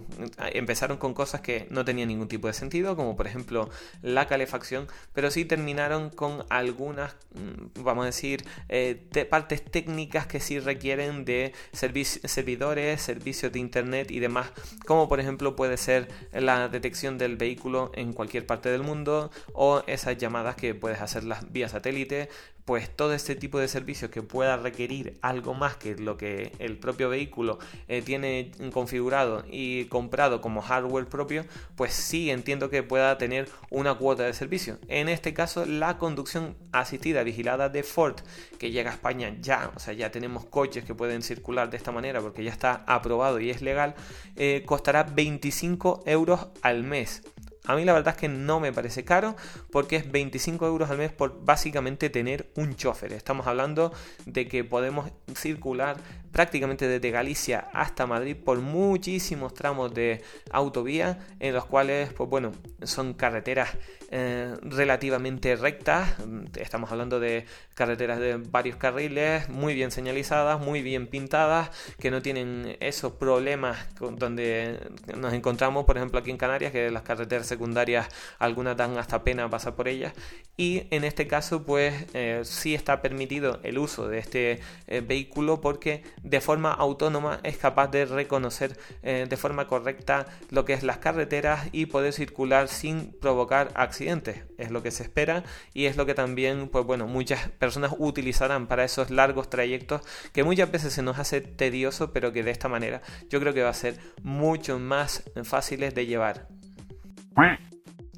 Empezaron 0.52 0.98
con 0.98 1.14
cosas 1.14 1.42
que 1.42 1.68
no 1.70 1.86
tenían 1.86 2.08
ningún 2.08 2.28
tipo 2.28 2.48
de 2.48 2.54
sentido, 2.54 2.96
como 2.96 3.16
por 3.16 3.28
ejemplo 3.28 3.70
la 4.02 4.28
calefacción, 4.28 4.88
pero 5.14 5.30
sí 5.30 5.46
terminaron 5.46 6.10
con 6.10 6.44
algunas, 6.50 7.14
mm, 7.36 7.84
vamos 7.84 8.02
a 8.02 8.06
decir, 8.08 8.46
eh, 8.68 9.28
partes 9.30 9.64
técnicas 9.64 10.26
que 10.26 10.40
sí 10.40 10.58
requieren 10.58 11.24
de 11.24 11.54
servidores, 11.72 13.00
servicios 13.00 13.52
de 13.52 13.60
internet 13.60 14.10
y 14.10 14.20
demás, 14.20 14.48
como 14.88 15.08
por 15.08 15.20
ejemplo 15.20 15.56
puede 15.56 15.78
ser 15.78 16.08
la 16.34 16.68
detección 16.68 17.20
del 17.20 17.38
vehículo 17.38 17.92
en 17.94 18.12
cualquier 18.12 18.48
parte 18.48 18.70
del 18.70 18.82
mundo 18.82 19.30
o 19.54 19.84
esas 19.86 20.18
llamadas 20.18 20.56
que 20.56 20.74
puedes 20.74 21.00
hacer 21.00 21.26
las 21.26 21.52
vía 21.52 21.70
satélite, 21.70 22.28
pues 22.66 22.90
todo 22.90 23.14
este 23.14 23.36
tipo 23.36 23.60
de 23.60 23.68
servicios 23.68 24.10
que 24.10 24.24
pueda 24.24 24.58
requerir 24.58 25.18
algo 25.22 25.54
más 25.54 25.78
que 25.78 25.96
lo 25.96 26.18
que 26.18 26.52
el 26.58 26.78
propio 26.78 27.10
vehículo 27.10 27.60
eh, 27.88 28.02
tiene 28.02 28.52
configurado 28.74 29.46
y 29.50 29.86
comprado 29.86 30.42
como 30.42 30.62
hardware 30.62 31.06
propio, 31.06 31.46
pues 31.76 31.94
sí 31.94 32.32
entiendo 32.32 32.72
que 32.72 32.82
pueda 32.82 33.20
tener 33.20 33.48
una 33.70 33.94
cuota 33.94 34.24
de 34.24 34.34
servicio. 34.34 34.80
En 34.88 35.10
este 35.10 35.34
caso, 35.34 35.66
la 35.66 36.00
conducción 36.00 36.56
asistida 36.72 37.22
vigilada 37.24 37.70
de 37.70 37.84
Ford, 37.84 38.16
que 38.58 38.72
llega 38.72 38.90
a 38.90 38.94
España 38.94 39.36
ya, 39.40 39.72
o 39.76 39.80
sea, 39.80 39.94
ya 39.94 40.12
tenemos 40.12 40.46
coches 40.46 40.84
que 40.84 40.96
pueden 40.96 41.22
circular 41.22 41.70
de 41.70 41.78
esta 41.78 41.92
manera 41.92 42.20
porque 42.20 42.44
ya 42.44 42.52
está 42.52 42.84
aprobado 42.88 43.40
y 43.40 43.52
es 43.52 43.62
legal, 43.62 43.94
eh, 44.36 44.64
costará 44.66 45.04
25 45.04 46.04
euros 46.08 46.48
al 46.64 46.84
mes. 46.84 47.22
A 47.68 47.76
mí 47.76 47.86
la 47.86 47.94
verdad 47.94 48.14
es 48.16 48.20
que 48.20 48.28
no 48.28 48.60
me 48.60 48.72
parece 48.72 49.04
caro 49.04 49.36
porque 49.72 49.96
es 49.96 50.12
25 50.12 50.66
euros 50.68 50.90
al 50.90 50.98
mes 50.98 51.12
por 51.12 51.44
básicamente 51.44 52.10
tener 52.10 52.52
un 52.56 52.76
chofer. 52.76 53.14
Estamos 53.14 53.48
hablando 53.48 53.92
de 54.26 54.48
que 54.48 54.64
podemos 54.64 55.12
circular 55.36 55.98
prácticamente 56.32 56.88
desde 56.88 57.12
Galicia 57.12 57.70
hasta 57.74 58.06
Madrid 58.06 58.36
por 58.36 58.60
muchísimos 58.60 59.54
tramos 59.54 59.94
de 59.94 60.22
autovía 60.52 61.20
en 61.40 61.54
los 61.54 61.66
cuales, 61.66 62.12
pues 62.14 62.30
bueno, 62.30 62.52
son 62.84 63.14
carreteras 63.14 63.70
eh, 64.12 64.54
relativamente 64.62 65.56
rectas. 65.56 66.16
Estamos 66.58 66.92
hablando 66.92 67.20
de 67.20 67.46
carreteras 67.76 68.20
de 68.20 68.38
varios 68.38 68.78
carriles, 68.78 69.48
muy 69.50 69.76
bien 69.76 69.92
señalizadas, 69.92 70.60
muy 70.60 70.82
bien 70.82 71.08
pintadas, 71.08 71.70
que 72.00 72.10
no 72.10 72.22
tienen 72.22 72.78
esos 72.80 73.14
problemas 73.14 73.78
donde 74.00 74.80
nos 75.16 75.34
encontramos, 75.34 75.86
por 75.86 75.98
ejemplo, 75.98 76.20
aquí 76.20 76.32
en 76.32 76.38
Canarias, 76.38 76.72
que 76.72 76.90
las 76.90 77.04
carreteras 77.04 77.46
secundarias 77.46 78.08
algunas 78.40 78.76
dan 78.76 78.98
hasta 78.98 79.24
pena 79.24 79.50
pasar 79.50 79.76
por 79.76 79.88
ellas. 79.88 80.14
Y 80.58 80.88
en 80.90 81.04
este 81.04 81.28
caso, 81.28 81.64
pues 81.64 81.94
eh, 82.14 82.42
sí 82.44 82.74
está 82.74 83.02
permitido 83.02 83.60
el 83.64 83.78
uso 83.78 84.08
de 84.08 84.20
este 84.20 84.62
eh, 84.88 85.02
vehículo 85.02 85.62
porque 85.62 86.04
de 86.24 86.42
forma 86.42 86.72
autónoma 86.72 87.40
es 87.44 87.58
capaz 87.58 87.88
de 87.90 88.06
reconocer 88.06 88.78
de 89.04 89.38
forma 89.38 89.68
correcta 89.68 90.26
lo 90.50 90.66
que 90.66 90.74
es 90.74 90.84
las 90.84 90.98
carreteras 90.98 91.68
y 91.72 91.88
poder 91.88 92.14
circular 92.14 92.68
sin 92.68 93.12
provocar 93.20 93.72
accidentes 93.76 94.44
es 94.58 94.72
lo 94.72 94.84
que 94.84 94.92
se 94.92 95.04
espera 95.04 95.44
y 95.74 95.86
es 95.86 95.98
lo 95.98 96.06
que 96.06 96.14
también, 96.14 96.70
pues 96.70 96.86
bueno, 96.86 97.08
muchas 97.08 97.50
personas 97.66 97.94
utilizarán 97.98 98.68
para 98.68 98.84
esos 98.84 99.10
largos 99.10 99.50
trayectos 99.50 100.02
que 100.34 100.44
muchas 100.44 100.72
veces 100.72 100.94
se 100.94 101.02
nos 101.02 101.20
hace 101.20 101.42
tedioso, 101.42 102.14
pero 102.14 102.32
que 102.32 102.44
de 102.44 102.52
esta 102.52 102.70
manera 102.70 103.02
yo 103.30 103.40
creo 103.40 103.54
que 103.54 103.64
va 103.64 103.70
a 103.70 103.74
ser 103.74 104.00
mucho 104.24 104.80
más 104.80 105.24
fáciles 105.44 105.94
de 105.96 106.06
llevar. 106.06 106.48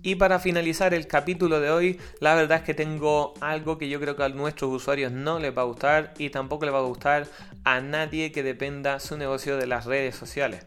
Y 0.04 0.16
para 0.16 0.39
finalizar 0.39 0.94
el 0.94 1.08
capítulo 1.08 1.60
de 1.60 1.72
hoy, 1.72 2.00
la 2.20 2.36
verdad 2.36 2.60
es 2.60 2.63
que 2.63 2.74
tengo 2.74 3.34
algo 3.42 3.77
que 3.77 3.89
yo 3.89 4.00
creo 4.00 4.16
que 4.16 4.24
a 4.24 4.30
nuestros 4.30 4.72
usuarios 4.72 5.12
no 5.12 5.39
les 5.39 5.58
va 5.58 5.63
a 5.63 5.66
gustar 5.66 6.13
y 6.18 6.30
tampoco 6.30 6.66
les 6.66 6.74
va 6.74 6.80
a 6.80 6.84
gustar 6.84 7.27
a 7.63 7.82
nadie 7.82 8.32
que 8.32 8.44
dependa 8.44 9.00
su 9.00 9.18
negocio 9.18 9.58
de 9.58 9.68
las 9.68 9.86
redes 9.86 10.16
sociales 10.16 10.66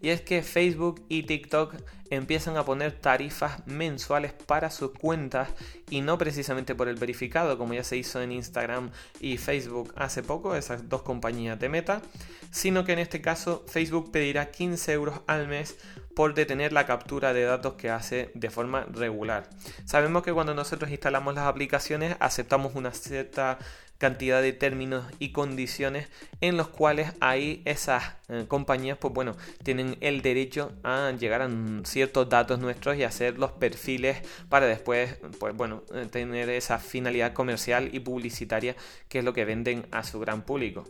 y 0.00 0.10
es 0.10 0.20
que 0.20 0.42
Facebook 0.42 1.04
y 1.08 1.24
TikTok 1.24 1.74
empiezan 2.10 2.56
a 2.56 2.64
poner 2.64 2.92
tarifas 2.92 3.66
mensuales 3.66 4.32
para 4.32 4.70
sus 4.70 4.92
cuentas 4.92 5.48
y 5.90 6.00
no 6.00 6.18
precisamente 6.18 6.74
por 6.74 6.88
el 6.88 6.96
verificado 6.96 7.58
como 7.58 7.74
ya 7.74 7.84
se 7.84 7.96
hizo 7.96 8.20
en 8.22 8.32
Instagram 8.32 8.90
y 9.20 9.38
Facebook 9.38 9.92
hace 9.96 10.22
poco, 10.22 10.54
esas 10.54 10.88
dos 10.88 11.02
compañías 11.02 11.58
de 11.58 11.68
meta, 11.68 12.02
sino 12.50 12.84
que 12.84 12.92
en 12.92 12.98
este 12.98 13.20
caso 13.20 13.64
Facebook 13.66 14.10
pedirá 14.10 14.50
15 14.50 14.92
euros 14.92 15.20
al 15.26 15.48
mes 15.48 15.76
por 16.18 16.34
detener 16.34 16.72
la 16.72 16.84
captura 16.84 17.32
de 17.32 17.44
datos 17.44 17.74
que 17.74 17.90
hace 17.90 18.32
de 18.34 18.50
forma 18.50 18.84
regular. 18.90 19.48
Sabemos 19.84 20.24
que 20.24 20.32
cuando 20.32 20.52
nosotros 20.52 20.90
instalamos 20.90 21.32
las 21.36 21.46
aplicaciones 21.46 22.16
aceptamos 22.18 22.74
una 22.74 22.90
cierta 22.90 23.60
cantidad 23.98 24.42
de 24.42 24.52
términos 24.52 25.04
y 25.20 25.30
condiciones 25.30 26.08
en 26.40 26.56
los 26.56 26.66
cuales 26.66 27.12
ahí 27.20 27.62
esas 27.66 28.02
eh, 28.28 28.46
compañías 28.48 28.98
pues 28.98 29.14
bueno 29.14 29.36
tienen 29.62 29.96
el 30.00 30.20
derecho 30.20 30.72
a 30.82 31.12
llegar 31.12 31.40
a 31.40 31.50
ciertos 31.84 32.28
datos 32.28 32.58
nuestros 32.58 32.96
y 32.96 33.04
hacer 33.04 33.38
los 33.38 33.52
perfiles 33.52 34.18
para 34.48 34.66
después 34.66 35.18
pues 35.38 35.54
bueno 35.54 35.84
eh, 35.94 36.08
tener 36.10 36.48
esa 36.48 36.80
finalidad 36.80 37.32
comercial 37.32 37.90
y 37.92 38.00
publicitaria 38.00 38.74
que 39.08 39.20
es 39.20 39.24
lo 39.24 39.32
que 39.32 39.44
venden 39.44 39.86
a 39.92 40.02
su 40.02 40.18
gran 40.18 40.42
público. 40.42 40.82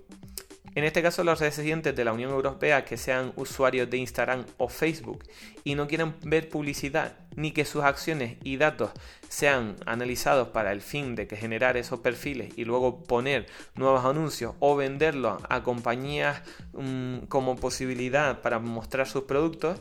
En 0.75 0.85
este 0.85 1.03
caso, 1.03 1.25
los 1.25 1.41
residentes 1.41 1.95
de 1.95 2.05
la 2.05 2.13
Unión 2.13 2.31
Europea 2.31 2.85
que 2.85 2.97
sean 2.97 3.33
usuarios 3.37 3.89
de 3.91 3.99
Instagram 3.99 4.45
o 4.59 4.69
Facebook 4.69 5.25
y 5.65 5.75
no 5.75 5.89
quieran 5.89 6.17
ver 6.23 6.49
publicidad 6.49 7.17
ni 7.37 7.53
que 7.53 7.65
sus 7.65 7.85
acciones 7.85 8.37
y 8.43 8.57
datos 8.57 8.91
sean 9.29 9.77
analizados 9.87 10.49
para 10.49 10.73
el 10.73 10.81
fin 10.81 11.15
de 11.15 11.27
que 11.27 11.37
generar 11.37 11.77
esos 11.77 12.01
perfiles 12.01 12.53
y 12.57 12.65
luego 12.65 13.03
poner 13.05 13.47
nuevos 13.75 14.05
anuncios 14.05 14.55
o 14.59 14.77
venderlos 14.77 15.43
a 15.49 15.63
compañías 15.63 16.43
mm, 16.73 17.27
como 17.29 17.57
posibilidad 17.57 18.41
para 18.41 18.59
mostrar 18.59 19.07
sus 19.07 19.25
productos, 19.25 19.81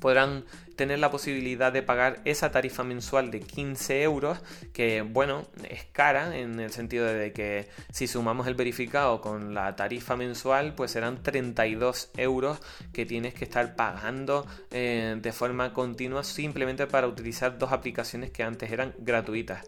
podrán 0.00 0.44
tener 0.76 1.00
la 1.00 1.10
posibilidad 1.10 1.72
de 1.72 1.82
pagar 1.82 2.20
esa 2.24 2.52
tarifa 2.52 2.84
mensual 2.84 3.30
de 3.32 3.40
15 3.40 4.02
euros, 4.02 4.38
que 4.72 5.02
bueno, 5.02 5.46
es 5.68 5.84
cara 5.86 6.38
en 6.38 6.60
el 6.60 6.70
sentido 6.70 7.04
de 7.06 7.32
que 7.32 7.68
si 7.92 8.06
sumamos 8.06 8.46
el 8.46 8.54
verificado 8.54 9.20
con 9.20 9.54
la 9.54 9.74
tarifa 9.74 10.16
mensual, 10.16 10.74
pues 10.74 10.92
serán 10.92 11.22
32 11.22 12.10
euros 12.16 12.60
que 12.92 13.06
tienes 13.06 13.34
que 13.34 13.44
estar 13.44 13.74
pagando 13.74 14.46
eh, 14.70 15.16
de 15.20 15.32
forma 15.32 15.72
continua 15.72 16.22
simplemente 16.22 16.86
para 16.86 17.08
utilizar 17.08 17.58
dos 17.58 17.72
aplicaciones 17.72 18.30
que 18.30 18.44
antes 18.44 18.70
eran 18.70 18.94
gratuitas. 18.98 19.66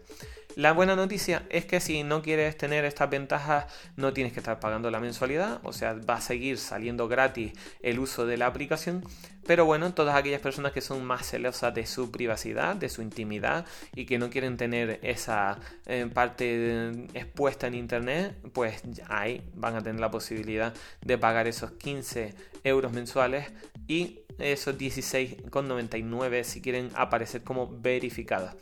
La 0.55 0.73
buena 0.73 0.95
noticia 0.95 1.43
es 1.49 1.65
que 1.65 1.79
si 1.79 2.03
no 2.03 2.21
quieres 2.21 2.57
tener 2.57 2.83
estas 2.83 3.09
ventajas, 3.09 3.65
no 3.95 4.11
tienes 4.11 4.33
que 4.33 4.39
estar 4.39 4.59
pagando 4.59 4.91
la 4.91 4.99
mensualidad, 4.99 5.61
o 5.63 5.71
sea, 5.71 5.93
va 5.93 6.15
a 6.15 6.21
seguir 6.21 6.57
saliendo 6.57 7.07
gratis 7.07 7.53
el 7.81 7.99
uso 7.99 8.25
de 8.25 8.37
la 8.37 8.47
aplicación. 8.47 9.03
Pero 9.47 9.65
bueno, 9.65 9.93
todas 9.93 10.15
aquellas 10.15 10.41
personas 10.41 10.71
que 10.71 10.81
son 10.81 11.03
más 11.03 11.25
celosas 11.25 11.73
de 11.73 11.85
su 11.85 12.11
privacidad, 12.11 12.75
de 12.75 12.89
su 12.89 13.01
intimidad 13.01 13.65
y 13.95 14.05
que 14.05 14.19
no 14.19 14.29
quieren 14.29 14.55
tener 14.57 14.99
esa 15.01 15.57
eh, 15.87 16.07
parte 16.13 17.07
expuesta 17.13 17.67
en 17.67 17.75
internet, 17.75 18.35
pues 18.53 18.83
ahí 19.07 19.41
van 19.55 19.75
a 19.75 19.81
tener 19.81 19.99
la 19.99 20.11
posibilidad 20.11 20.73
de 21.01 21.17
pagar 21.17 21.47
esos 21.47 21.71
15 21.71 22.35
euros 22.63 22.91
mensuales 22.91 23.51
y 23.87 24.19
esos 24.37 24.77
16,99 24.77 26.43
si 26.43 26.61
quieren 26.61 26.91
aparecer 26.95 27.43
como 27.43 27.67
verificadas. 27.67 28.55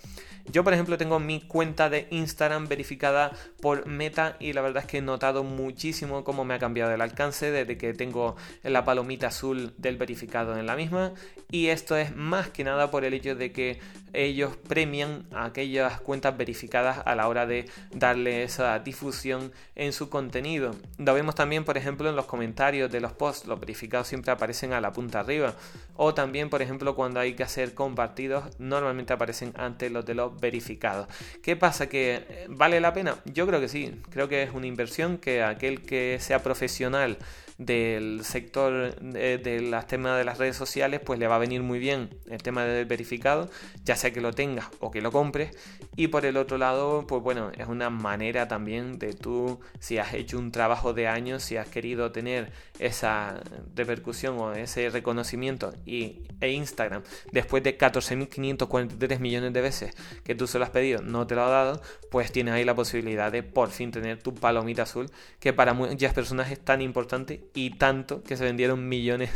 Yo, 0.51 0.63
por 0.63 0.73
ejemplo, 0.73 0.97
tengo 0.97 1.19
mi 1.19 1.41
cuenta 1.41 1.78
de 1.87 2.07
Instagram 2.09 2.67
verificada 2.67 3.31
por 3.61 3.85
Meta 3.85 4.35
y 4.39 4.51
la 4.51 4.61
verdad 4.61 4.83
es 4.83 4.89
que 4.89 4.97
he 4.97 5.01
notado 5.01 5.45
muchísimo 5.45 6.25
cómo 6.25 6.43
me 6.43 6.55
ha 6.55 6.59
cambiado 6.59 6.91
el 6.91 6.99
alcance 6.99 7.51
desde 7.51 7.77
que 7.77 7.93
tengo 7.93 8.35
la 8.63 8.83
palomita 8.83 9.27
azul 9.27 9.73
del 9.77 9.95
verificado 9.95 10.57
en 10.57 10.65
la 10.65 10.75
misma. 10.75 11.13
Y 11.51 11.67
esto 11.67 11.95
es 11.95 12.15
más 12.15 12.49
que 12.49 12.63
nada 12.63 12.91
por 12.91 13.05
el 13.05 13.13
hecho 13.13 13.35
de 13.35 13.51
que 13.51 13.79
ellos 14.13 14.55
premian 14.67 15.25
aquellas 15.33 16.01
cuentas 16.01 16.37
verificadas 16.37 17.01
a 17.05 17.15
la 17.15 17.27
hora 17.27 17.45
de 17.45 17.69
darle 17.91 18.43
esa 18.43 18.79
difusión 18.79 19.51
en 19.75 19.93
su 19.93 20.09
contenido. 20.09 20.75
Lo 20.97 21.13
vemos 21.13 21.35
también, 21.35 21.65
por 21.65 21.77
ejemplo, 21.77 22.09
en 22.09 22.15
los 22.15 22.25
comentarios 22.25 22.91
de 22.91 22.99
los 22.99 23.13
posts. 23.13 23.47
Los 23.47 23.59
verificados 23.59 24.07
siempre 24.07 24.31
aparecen 24.31 24.73
a 24.73 24.81
la 24.81 24.91
punta 24.91 25.19
arriba. 25.19 25.55
O 25.95 26.13
también, 26.13 26.49
por 26.49 26.61
ejemplo, 26.61 26.95
cuando 26.95 27.19
hay 27.19 27.33
que 27.33 27.43
hacer 27.43 27.73
compartidos, 27.73 28.45
normalmente 28.59 29.13
aparecen 29.13 29.53
antes 29.57 29.91
los 29.91 30.05
de 30.05 30.15
los 30.15 30.39
verificados. 30.39 31.07
¿Qué 31.43 31.55
pasa? 31.55 31.89
¿Que 31.89 32.25
eh, 32.29 32.45
vale 32.49 32.79
la 32.79 32.93
pena? 32.93 33.17
Yo 33.25 33.45
creo 33.47 33.59
que 33.59 33.69
sí. 33.69 34.01
Creo 34.09 34.27
que 34.27 34.43
es 34.43 34.51
una 34.53 34.67
inversión 34.67 35.17
que 35.17 35.43
aquel 35.43 35.81
que 35.81 36.17
sea 36.19 36.41
profesional 36.41 37.17
del 37.59 38.23
sector 38.23 38.95
de, 39.01 39.37
de 39.37 39.61
las 39.61 39.85
temas 39.85 40.17
de 40.17 40.23
las 40.23 40.37
redes 40.37 40.55
sociales, 40.55 41.01
pues 41.05 41.19
le 41.19 41.27
va 41.27 41.35
a 41.35 41.39
venir 41.39 41.61
muy 41.61 41.77
bien 41.77 42.09
el 42.29 42.41
tema 42.41 42.63
del 42.63 42.85
verificado, 42.85 43.49
ya 43.83 43.95
sea 43.95 44.11
que 44.11 44.21
lo 44.21 44.33
tengas 44.33 44.67
o 44.79 44.91
que 44.91 45.01
lo 45.01 45.11
compres. 45.11 45.55
Y 45.95 46.07
por 46.07 46.25
el 46.25 46.37
otro 46.37 46.57
lado, 46.57 47.05
pues 47.05 47.21
bueno, 47.21 47.51
es 47.57 47.67
una 47.67 47.89
manera 47.89 48.47
también 48.47 48.97
de 48.97 49.13
tú, 49.13 49.59
si 49.79 49.97
has 49.97 50.13
hecho 50.13 50.39
un 50.39 50.51
trabajo 50.51 50.93
de 50.93 51.07
años, 51.09 51.43
si 51.43 51.57
has 51.57 51.67
querido 51.67 52.13
tener 52.13 52.51
esa 52.79 53.41
repercusión 53.75 54.37
o 54.37 54.53
ese 54.53 54.89
reconocimiento 54.89 55.73
y, 55.85 56.23
e 56.39 56.51
Instagram, 56.51 57.03
después 57.33 57.61
de 57.63 57.77
14.543 57.77 59.19
millones 59.19 59.51
de 59.51 59.61
veces 59.61 59.93
que 60.23 60.35
tú 60.35 60.47
se 60.47 60.57
lo 60.57 60.63
has 60.63 60.69
pedido, 60.69 61.01
no 61.01 61.27
te 61.27 61.35
lo 61.35 61.43
ha 61.43 61.49
dado, 61.49 61.81
pues 62.09 62.31
tienes 62.31 62.53
ahí 62.53 62.63
la 62.63 62.75
posibilidad 62.75 63.31
de 63.31 63.43
por 63.43 63.69
fin 63.69 63.91
tener 63.91 64.23
tu 64.23 64.33
palomita 64.33 64.83
azul, 64.83 65.11
que 65.41 65.51
para 65.51 65.73
muchas 65.73 66.13
personas 66.13 66.49
es 66.51 66.59
tan 66.59 66.81
importante 66.81 67.48
y 67.53 67.71
tanto 67.71 68.23
que 68.23 68.37
se 68.37 68.43
vendieron 68.43 68.87
millones 68.87 69.29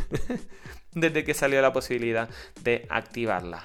desde 0.94 1.24
que 1.24 1.34
salió 1.34 1.60
la 1.60 1.72
posibilidad 1.72 2.28
de 2.62 2.86
activarla. 2.88 3.64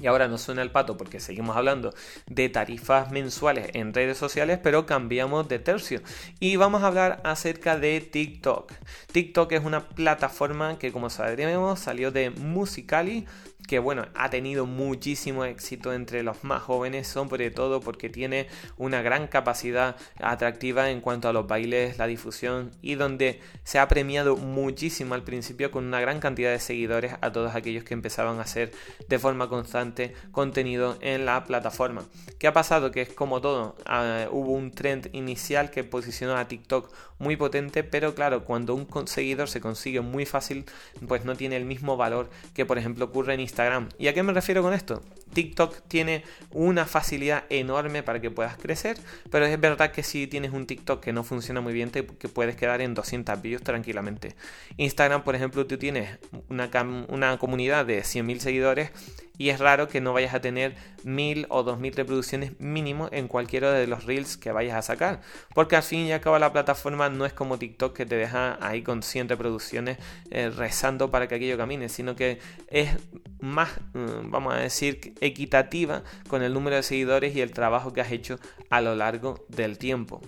Y 0.00 0.06
ahora 0.06 0.28
no 0.28 0.36
suena 0.36 0.62
el 0.62 0.70
pato 0.70 0.96
porque 0.96 1.20
seguimos 1.20 1.56
hablando 1.56 1.94
de 2.26 2.48
tarifas 2.48 3.10
mensuales 3.10 3.70
en 3.72 3.94
redes 3.94 4.18
sociales, 4.18 4.58
pero 4.62 4.84
cambiamos 4.84 5.48
de 5.48 5.58
tercio. 5.58 6.02
Y 6.38 6.56
vamos 6.56 6.82
a 6.82 6.88
hablar 6.88 7.20
acerca 7.24 7.78
de 7.78 8.00
TikTok. 8.00 8.72
TikTok 9.12 9.52
es 9.52 9.64
una 9.64 9.88
plataforma 9.88 10.78
que 10.78 10.92
como 10.92 11.08
sabremos 11.08 11.80
salió 11.80 12.10
de 12.10 12.30
Musicali 12.30 13.26
que 13.66 13.78
bueno, 13.78 14.06
ha 14.14 14.30
tenido 14.30 14.66
muchísimo 14.66 15.44
éxito 15.44 15.92
entre 15.92 16.22
los 16.22 16.44
más 16.44 16.62
jóvenes, 16.62 17.06
sobre 17.08 17.50
todo 17.50 17.80
porque 17.80 18.08
tiene 18.08 18.46
una 18.76 19.02
gran 19.02 19.26
capacidad 19.26 19.96
atractiva 20.20 20.90
en 20.90 21.00
cuanto 21.00 21.28
a 21.28 21.32
los 21.32 21.46
bailes, 21.46 21.98
la 21.98 22.06
difusión 22.06 22.70
y 22.82 22.94
donde 22.94 23.40
se 23.64 23.78
ha 23.78 23.88
premiado 23.88 24.36
muchísimo 24.36 25.14
al 25.14 25.22
principio 25.22 25.70
con 25.70 25.84
una 25.84 26.00
gran 26.00 26.20
cantidad 26.20 26.50
de 26.50 26.60
seguidores 26.60 27.14
a 27.20 27.32
todos 27.32 27.54
aquellos 27.54 27.84
que 27.84 27.94
empezaban 27.94 28.38
a 28.38 28.42
hacer 28.42 28.72
de 29.08 29.18
forma 29.18 29.48
constante 29.48 30.14
contenido 30.30 30.96
en 31.00 31.26
la 31.26 31.44
plataforma. 31.44 32.04
¿Qué 32.38 32.46
ha 32.46 32.52
pasado? 32.52 32.90
Que 32.90 33.02
es 33.02 33.12
como 33.12 33.40
todo, 33.40 33.76
ah, 33.86 34.26
hubo 34.30 34.52
un 34.52 34.70
trend 34.70 35.10
inicial 35.12 35.70
que 35.70 35.84
posicionó 35.84 36.36
a 36.36 36.48
TikTok 36.48 36.92
muy 37.18 37.36
potente, 37.36 37.82
pero 37.82 38.14
claro, 38.14 38.44
cuando 38.44 38.74
un 38.74 38.86
seguidor 39.06 39.48
se 39.48 39.60
consigue 39.60 40.00
muy 40.00 40.26
fácil, 40.26 40.64
pues 41.08 41.24
no 41.24 41.34
tiene 41.34 41.56
el 41.56 41.64
mismo 41.64 41.96
valor 41.96 42.28
que 42.54 42.66
por 42.66 42.78
ejemplo 42.78 43.06
ocurre 43.06 43.34
en 43.34 43.40
Instagram. 43.40 43.55
¿Y 43.98 44.08
a 44.08 44.14
qué 44.14 44.22
me 44.22 44.32
refiero 44.32 44.62
con 44.62 44.72
esto? 44.72 45.02
TikTok 45.32 45.82
tiene 45.88 46.24
una 46.50 46.86
facilidad 46.86 47.44
enorme 47.50 48.02
para 48.02 48.20
que 48.20 48.30
puedas 48.30 48.56
crecer, 48.56 48.96
pero 49.30 49.44
es 49.46 49.60
verdad 49.60 49.90
que 49.90 50.02
si 50.02 50.26
tienes 50.26 50.52
un 50.52 50.66
TikTok 50.66 51.02
que 51.02 51.12
no 51.12 51.24
funciona 51.24 51.60
muy 51.60 51.72
bien, 51.72 51.90
te 51.90 52.06
que 52.06 52.28
puedes 52.28 52.56
quedar 52.56 52.80
en 52.80 52.94
200 52.94 53.40
views 53.42 53.62
tranquilamente. 53.62 54.34
Instagram, 54.76 55.24
por 55.24 55.34
ejemplo, 55.34 55.66
tú 55.66 55.78
tienes 55.78 56.18
una, 56.48 57.38
comunidad 57.38 57.86
de 57.86 58.00
100.000 58.00 58.38
seguidores 58.38 58.90
y 59.38 59.50
es 59.50 59.58
raro 59.58 59.88
que 59.88 60.00
no 60.00 60.12
vayas 60.12 60.34
a 60.34 60.40
tener 60.40 60.74
1000 61.04 61.46
o 61.50 61.62
2000 61.62 61.94
reproducciones 61.94 62.58
mínimo 62.58 63.08
en 63.12 63.28
cualquiera 63.28 63.72
de 63.72 63.86
los 63.86 64.04
reels 64.04 64.36
que 64.36 64.50
vayas 64.52 64.76
a 64.76 64.82
sacar. 64.82 65.20
Porque 65.54 65.76
al 65.76 65.82
fin 65.82 66.00
y 66.00 66.12
al 66.12 66.20
cabo 66.20 66.38
la 66.38 66.52
plataforma 66.52 67.10
no 67.10 67.26
es 67.26 67.32
como 67.32 67.58
TikTok 67.58 67.94
que 67.94 68.06
te 68.06 68.16
deja 68.16 68.58
ahí 68.66 68.82
con 68.82 69.02
100 69.02 69.28
reproducciones 69.28 69.98
eh, 70.30 70.50
rezando 70.50 71.10
para 71.10 71.28
que 71.28 71.34
aquello 71.34 71.58
camine, 71.58 71.88
sino 71.88 72.16
que 72.16 72.38
es 72.68 72.90
más, 73.40 73.70
mm, 73.92 74.30
vamos 74.30 74.54
a 74.54 74.58
decir, 74.58 75.14
equitativa 75.20 76.02
con 76.28 76.42
el 76.42 76.54
número 76.54 76.76
de 76.76 76.82
seguidores 76.82 77.34
y 77.34 77.40
el 77.40 77.52
trabajo 77.52 77.92
que 77.92 78.00
has 78.00 78.12
hecho 78.12 78.38
a 78.70 78.80
lo 78.80 78.94
largo 78.94 79.44
del 79.48 79.78
tiempo. 79.78 80.20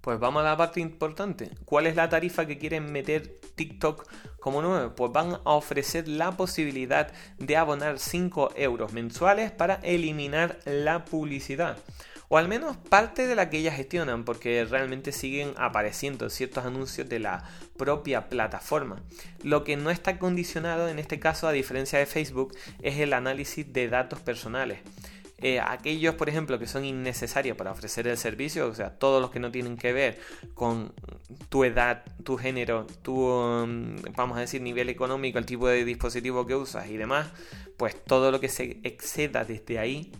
Pues 0.00 0.18
vamos 0.18 0.40
a 0.40 0.46
la 0.46 0.56
parte 0.56 0.80
importante. 0.80 1.50
¿Cuál 1.64 1.86
es 1.86 1.96
la 1.96 2.08
tarifa 2.08 2.46
que 2.46 2.56
quieren 2.56 2.90
meter 2.92 3.36
TikTok 3.56 4.06
como 4.40 4.62
nuevo? 4.62 4.94
Pues 4.94 5.12
van 5.12 5.34
a 5.44 5.52
ofrecer 5.52 6.08
la 6.08 6.32
posibilidad 6.32 7.12
de 7.38 7.56
abonar 7.56 7.98
5 7.98 8.52
euros 8.56 8.92
mensuales 8.92 9.50
para 9.50 9.74
eliminar 9.82 10.58
la 10.64 11.04
publicidad. 11.04 11.76
O 12.28 12.36
al 12.36 12.46
menos 12.46 12.76
parte 12.76 13.26
de 13.26 13.34
la 13.34 13.48
que 13.48 13.58
ellas 13.58 13.76
gestionan, 13.76 14.24
porque 14.24 14.64
realmente 14.66 15.12
siguen 15.12 15.54
apareciendo 15.56 16.28
ciertos 16.28 16.66
anuncios 16.66 17.08
de 17.08 17.20
la 17.20 17.44
propia 17.78 18.28
plataforma. 18.28 19.02
Lo 19.42 19.64
que 19.64 19.76
no 19.76 19.90
está 19.90 20.18
condicionado 20.18 20.88
en 20.88 20.98
este 20.98 21.18
caso, 21.18 21.48
a 21.48 21.52
diferencia 21.52 21.98
de 21.98 22.04
Facebook, 22.06 22.54
es 22.82 22.98
el 22.98 23.14
análisis 23.14 23.72
de 23.72 23.88
datos 23.88 24.20
personales. 24.20 24.80
Eh, 25.40 25.60
aquellos, 25.60 26.16
por 26.16 26.28
ejemplo, 26.28 26.58
que 26.58 26.66
son 26.66 26.84
innecesarios 26.84 27.56
para 27.56 27.70
ofrecer 27.70 28.08
el 28.08 28.18
servicio, 28.18 28.66
o 28.66 28.74
sea, 28.74 28.90
todos 28.98 29.22
los 29.22 29.30
que 29.30 29.38
no 29.38 29.52
tienen 29.52 29.76
que 29.76 29.92
ver 29.92 30.18
con 30.54 30.92
tu 31.48 31.62
edad, 31.62 32.04
tu 32.24 32.36
género, 32.36 32.88
tu, 33.02 33.24
um, 33.24 33.96
vamos 34.16 34.36
a 34.36 34.40
decir, 34.40 34.60
nivel 34.60 34.88
económico, 34.88 35.38
el 35.38 35.46
tipo 35.46 35.68
de 35.68 35.84
dispositivo 35.84 36.44
que 36.44 36.56
usas 36.56 36.88
y 36.88 36.96
demás, 36.96 37.28
pues 37.76 37.96
todo 38.04 38.32
lo 38.32 38.40
que 38.40 38.48
se 38.48 38.80
exceda 38.82 39.44
desde 39.44 39.78
ahí 39.78 40.10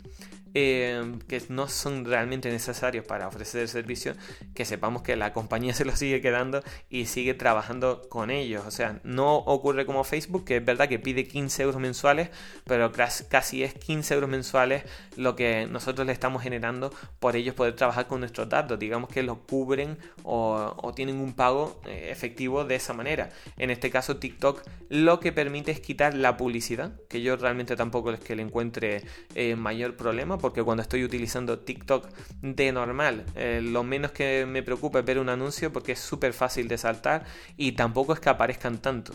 Em, 0.54 1.18
que 1.20 1.42
no 1.50 1.68
son 1.68 2.06
realmente 2.06 2.50
necesarios 2.50 3.04
para 3.04 3.28
ofrecer 3.28 3.62
el 3.62 3.68
servicio, 3.68 4.14
que 4.54 4.64
sepamos 4.64 5.02
que 5.02 5.14
la 5.14 5.32
compañía 5.32 5.74
se 5.74 5.84
lo 5.84 5.94
sigue 5.94 6.20
quedando 6.20 6.62
y 6.88 7.06
sigue 7.06 7.34
trabajando 7.34 8.08
con 8.08 8.30
ellos. 8.30 8.64
O 8.66 8.70
sea, 8.70 9.00
no 9.04 9.36
ocurre 9.36 9.84
como 9.84 10.04
Facebook, 10.04 10.44
que 10.44 10.56
es 10.56 10.64
verdad 10.64 10.88
que 10.88 10.98
pide 10.98 11.26
15 11.26 11.62
euros 11.62 11.80
mensuales, 11.80 12.30
pero 12.64 12.92
casi 12.92 13.62
es 13.62 13.74
15 13.74 14.14
euros 14.14 14.30
mensuales 14.30 14.84
lo 15.16 15.36
que 15.36 15.66
nosotros 15.66 16.06
le 16.06 16.12
estamos 16.12 16.42
generando 16.42 16.92
por 17.20 17.36
ellos 17.36 17.54
poder 17.54 17.76
trabajar 17.76 18.06
con 18.06 18.20
nuestros 18.20 18.48
datos. 18.48 18.78
Digamos 18.78 19.10
que 19.10 19.22
lo 19.22 19.40
cubren 19.46 19.98
o, 20.22 20.92
tienen 20.96 21.16
un 21.20 21.34
pago 21.34 21.80
eh, 21.86 22.08
efectivo 22.10 22.64
de 22.64 22.74
esa 22.76 22.94
manera. 22.94 23.30
En 23.58 23.70
este 23.70 23.90
caso, 23.90 24.16
TikTok 24.16 24.62
lo 24.88 25.20
que 25.20 25.32
permite 25.32 25.70
es 25.70 25.80
quitar 25.80 26.14
la 26.14 26.36
publicidad, 26.36 26.92
que 27.08 27.20
yo 27.20 27.36
realmente 27.36 27.76
tampoco 27.76 28.10
es 28.12 28.20
que 28.20 28.34
le 28.34 28.42
encuentre 28.42 29.02
eh, 29.34 29.54
mayor 29.54 29.96
problema 29.96 30.37
porque 30.38 30.62
cuando 30.62 30.82
estoy 30.82 31.04
utilizando 31.04 31.58
TikTok 31.58 32.08
de 32.42 32.72
normal, 32.72 33.24
eh, 33.34 33.60
lo 33.62 33.82
menos 33.82 34.12
que 34.12 34.46
me 34.46 34.62
preocupa 34.62 35.00
es 35.00 35.04
ver 35.04 35.18
un 35.18 35.28
anuncio 35.28 35.72
porque 35.72 35.92
es 35.92 35.98
súper 35.98 36.32
fácil 36.32 36.68
de 36.68 36.78
saltar 36.78 37.24
y 37.56 37.72
tampoco 37.72 38.12
es 38.12 38.20
que 38.20 38.28
aparezcan 38.28 38.78
tanto. 38.78 39.12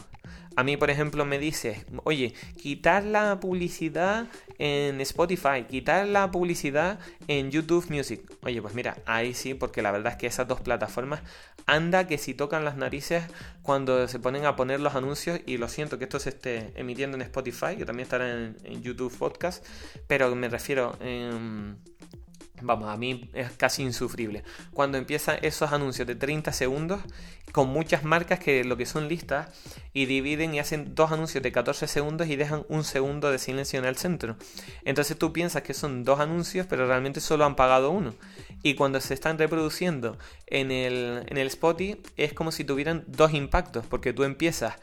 A 0.55 0.63
mí, 0.63 0.77
por 0.77 0.89
ejemplo, 0.89 1.25
me 1.25 1.39
dice, 1.39 1.86
oye, 2.03 2.33
quitar 2.62 3.03
la 3.03 3.39
publicidad 3.39 4.27
en 4.60 5.01
Spotify, 5.01 5.65
quitar 5.69 6.07
la 6.07 6.31
publicidad 6.31 7.00
en 7.27 7.51
YouTube 7.51 7.89
Music. 7.89 8.22
Oye, 8.43 8.62
pues 8.62 8.75
mira, 8.75 8.98
ahí 9.05 9.33
sí, 9.33 9.53
porque 9.53 9.81
la 9.81 9.91
verdad 9.91 10.13
es 10.13 10.17
que 10.17 10.27
esas 10.27 10.48
dos 10.48 10.62
plataformas 10.62 11.22
anda 11.65 12.07
que 12.07 12.17
si 12.17 12.33
tocan 12.33 12.65
las 12.65 12.75
narices 12.75 13.24
cuando 13.62 14.07
se 14.07 14.19
ponen 14.19 14.45
a 14.45 14.55
poner 14.55 14.79
los 14.79 14.95
anuncios, 14.95 15.39
y 15.45 15.57
lo 15.57 15.67
siento 15.69 15.98
que 15.98 16.05
esto 16.05 16.19
se 16.19 16.29
esté 16.29 16.72
emitiendo 16.75 17.15
en 17.15 17.22
Spotify, 17.24 17.75
que 17.77 17.86
también 17.86 18.05
estará 18.05 18.29
en, 18.31 18.83
YouTube 18.83 19.15
Podcast, 19.17 19.65
pero 20.07 20.36
me 20.36 20.50
refiero... 20.50 20.98
en 21.01 21.77
vamos, 22.63 22.89
a 22.89 22.98
mí 22.98 23.29
es 23.34 23.51
casi 23.51 23.84
insufrible. 23.84 24.43
Cuando 24.74 24.98
empiezan 24.98 25.38
esos 25.41 25.72
anuncios 25.72 26.08
de 26.08 26.15
30 26.15 26.51
segundos, 26.53 27.01
con 27.51 27.70
muchas 27.70 28.03
marcas 28.03 28.39
que 28.39 28.63
lo 28.63 28.77
que 28.77 28.86
son 28.86 29.08
listas, 29.08 29.50
y 29.93 30.05
dividen 30.05 30.55
y 30.55 30.60
hacen 30.60 30.96
dos 30.96 31.12
anuncios 31.12 31.43
de 31.43 31.51
14 31.51 31.88
segundos 31.88 32.27
y 32.27 32.36
dejan 32.36 32.65
un 32.67 32.84
segundo 32.84 33.29
de 33.29 33.38
silencio 33.38 33.77
en 33.79 33.86
el 33.86 33.96
centro. 33.96 34.38
Entonces 34.86 35.17
tú 35.17 35.32
piensas 35.34 35.62
que 35.62 35.74
son 35.74 36.03
dos 36.03 36.20
anuncios, 36.20 36.65
pero 36.67 36.88
realmente 36.88 37.22
solo 37.22 37.46
han 37.46 37.55
pagado 37.55 37.91
uno. 37.91 38.15
Y 38.63 38.75
cuando 38.75 39.00
se 39.01 39.13
están 39.13 39.38
reproduciendo 39.38 40.18
en 40.48 40.72
el, 40.72 41.25
en 41.27 41.38
el 41.38 41.48
Spotify, 41.48 42.01
es 42.18 42.33
como 42.33 42.51
si 42.51 42.64
tuvieran 42.64 43.03
dos 43.07 43.33
impactos, 43.33 43.85
porque 43.85 44.14
tú 44.14 44.24
empiezas 44.24 44.75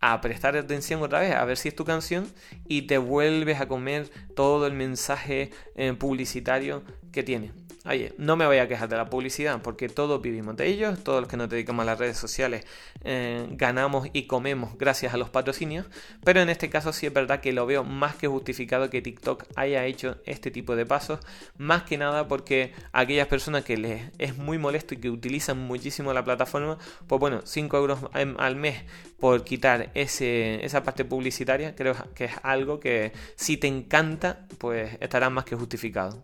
a 0.00 0.20
prestar 0.20 0.56
atención 0.56 1.02
otra 1.02 1.20
vez, 1.20 1.34
a 1.34 1.44
ver 1.44 1.56
si 1.56 1.68
es 1.68 1.74
tu 1.76 1.84
canción 1.84 2.26
y 2.66 2.82
te 2.82 2.98
vuelves 2.98 3.60
a 3.60 3.68
comer 3.68 4.10
todo 4.34 4.66
el 4.66 4.72
mensaje 4.72 5.50
eh, 5.74 5.92
publicitario 5.94 6.82
que 7.12 7.22
tiene. 7.22 7.52
Oye, 7.88 8.12
no 8.18 8.36
me 8.36 8.44
voy 8.44 8.58
a 8.58 8.68
quejar 8.68 8.90
de 8.90 8.96
la 8.96 9.08
publicidad 9.08 9.62
porque 9.62 9.88
todos 9.88 10.20
vivimos 10.20 10.54
de 10.58 10.66
ellos, 10.66 11.02
todos 11.02 11.22
los 11.22 11.30
que 11.30 11.38
nos 11.38 11.48
dedicamos 11.48 11.84
a 11.84 11.86
las 11.86 11.98
redes 11.98 12.18
sociales 12.18 12.66
eh, 13.02 13.46
ganamos 13.52 14.08
y 14.12 14.26
comemos 14.26 14.76
gracias 14.76 15.14
a 15.14 15.16
los 15.16 15.30
patrocinios, 15.30 15.86
pero 16.22 16.42
en 16.42 16.50
este 16.50 16.68
caso 16.68 16.92
sí 16.92 17.06
es 17.06 17.14
verdad 17.14 17.40
que 17.40 17.54
lo 17.54 17.64
veo 17.64 17.84
más 17.84 18.14
que 18.16 18.28
justificado 18.28 18.90
que 18.90 19.00
TikTok 19.00 19.44
haya 19.56 19.86
hecho 19.86 20.18
este 20.26 20.50
tipo 20.50 20.76
de 20.76 20.84
pasos, 20.84 21.20
más 21.56 21.84
que 21.84 21.96
nada 21.96 22.28
porque 22.28 22.74
aquellas 22.92 23.26
personas 23.26 23.64
que 23.64 23.78
les 23.78 24.02
es 24.18 24.36
muy 24.36 24.58
molesto 24.58 24.92
y 24.92 24.98
que 24.98 25.08
utilizan 25.08 25.58
muchísimo 25.58 26.12
la 26.12 26.22
plataforma, 26.24 26.76
pues 27.06 27.18
bueno, 27.18 27.40
5 27.42 27.74
euros 27.78 28.00
al 28.12 28.56
mes 28.56 28.82
por 29.18 29.44
quitar 29.44 29.92
ese, 29.94 30.62
esa 30.62 30.82
parte 30.82 31.06
publicitaria, 31.06 31.74
creo 31.74 31.94
que 32.14 32.26
es 32.26 32.32
algo 32.42 32.80
que 32.80 33.12
si 33.36 33.56
te 33.56 33.66
encanta, 33.66 34.46
pues 34.58 34.98
estará 35.00 35.30
más 35.30 35.46
que 35.46 35.56
justificado. 35.56 36.22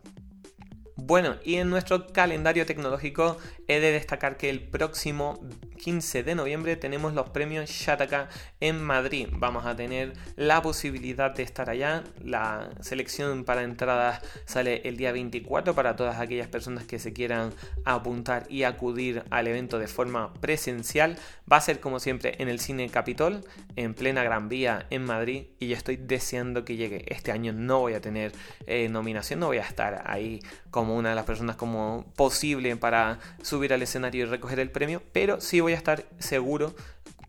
Bueno, 0.97 1.37
y 1.43 1.57
en 1.57 1.71
nuestro 1.71 2.07
calendario 2.07 2.67
tecnológico 2.67 3.37
he 3.67 3.81
de 3.81 3.91
destacar 3.91 4.37
que 4.37 4.49
el 4.49 4.61
próximo 4.61 5.41
15 5.85 6.23
de 6.23 6.37
noviembre 6.37 6.77
tenemos 6.77 7.15
los 7.15 7.31
premios 7.31 7.69
Shataka 7.69 8.29
en 8.61 8.81
Madrid. 8.81 9.29
Vamos 9.33 9.67
a 9.67 9.75
tener 9.75 10.13
la 10.37 10.63
posibilidad 10.63 11.35
de 11.35 11.43
estar 11.43 11.69
allá. 11.69 12.05
La 12.23 12.71
selección 12.81 13.45
para 13.45 13.65
entradas 13.65 14.23
sale 14.45 14.83
el 14.85 14.97
día 14.97 15.11
24 15.11 15.75
para 15.75 15.97
todas 15.97 16.21
aquellas 16.21 16.47
personas 16.47 16.85
que 16.85 17.01
se 17.01 17.13
quieran 17.13 17.53
apuntar 17.85 18.47
y 18.49 18.63
acudir 18.63 19.25
al 19.31 19.49
evento 19.49 19.81
de 19.81 19.89
forma 19.89 20.33
presencial. 20.35 21.19
Va 21.51 21.57
a 21.57 21.61
ser 21.61 21.81
como 21.81 21.99
siempre 21.99 22.37
en 22.39 22.49
el 22.49 22.61
Cine 22.61 22.89
Capitol, 22.89 23.45
en 23.75 23.95
plena 23.95 24.23
Gran 24.23 24.49
Vía 24.49 24.87
en 24.91 25.05
Madrid. 25.05 25.47
Y 25.59 25.69
yo 25.69 25.77
estoy 25.77 25.97
deseando 25.97 26.65
que 26.65 26.77
llegue. 26.77 27.05
Este 27.09 27.33
año 27.33 27.53
no 27.53 27.81
voy 27.81 27.95
a 27.95 28.01
tener 28.01 28.33
eh, 28.67 28.89
nominación, 28.89 29.41
no 29.41 29.49
voy 29.49 29.59
a 29.59 29.63
estar 29.63 30.05
ahí 30.07 30.41
como 30.85 30.97
una 30.97 31.09
de 31.09 31.15
las 31.15 31.25
personas 31.25 31.57
como 31.57 32.05
posible 32.15 32.77
para 32.77 33.19
subir 33.41 33.73
al 33.73 33.81
escenario 33.81 34.27
y 34.27 34.29
recoger 34.29 34.61
el 34.61 34.71
premio, 34.71 35.03
pero 35.13 35.41
sí 35.41 35.61
voy 35.61 35.73
a 35.73 35.77
estar 35.77 36.05
seguro 36.19 36.75